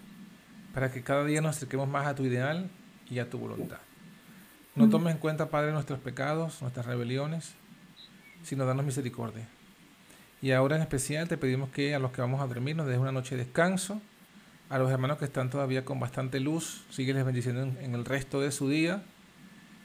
[0.75, 2.71] para que cada día nos acerquemos más a tu ideal
[3.09, 3.79] y a tu voluntad.
[4.75, 7.55] No tomes en cuenta, Padre, nuestros pecados, nuestras rebeliones,
[8.43, 9.47] sino danos misericordia.
[10.41, 12.99] Y ahora en especial te pedimos que a los que vamos a dormir nos des
[12.99, 14.01] una noche de descanso.
[14.71, 18.51] A los hermanos que están todavía con bastante luz, sígueles bendiciendo en el resto de
[18.51, 19.05] su día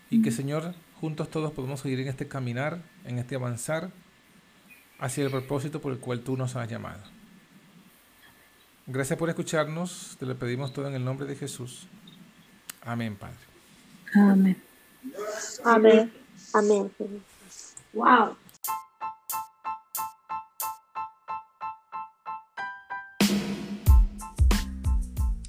[0.09, 3.91] y que Señor, juntos todos podemos seguir en este caminar, en este avanzar
[4.99, 7.01] hacia el propósito por el cual tú nos has llamado.
[8.85, 11.87] Gracias por escucharnos, te lo pedimos todo en el nombre de Jesús.
[12.81, 13.35] Amén, Padre.
[14.15, 14.63] Amén.
[15.65, 16.13] Amén.
[16.53, 16.91] Amén.
[17.93, 18.37] Wow.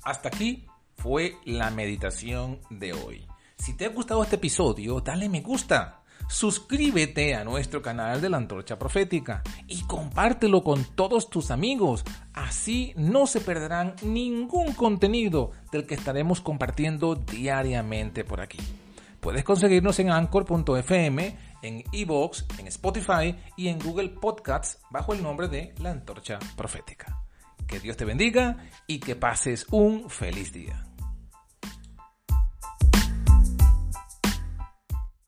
[0.02, 3.27] Hasta aquí fue la meditación de hoy.
[3.58, 6.02] Si te ha gustado este episodio, dale me gusta.
[6.28, 12.04] Suscríbete a nuestro canal de la Antorcha Profética y compártelo con todos tus amigos.
[12.34, 18.58] Así no se perderán ningún contenido del que estaremos compartiendo diariamente por aquí.
[19.20, 25.48] Puedes conseguirnos en anchor.fm, en evox, en Spotify y en Google Podcasts bajo el nombre
[25.48, 27.22] de La Antorcha Profética.
[27.66, 30.87] Que Dios te bendiga y que pases un feliz día.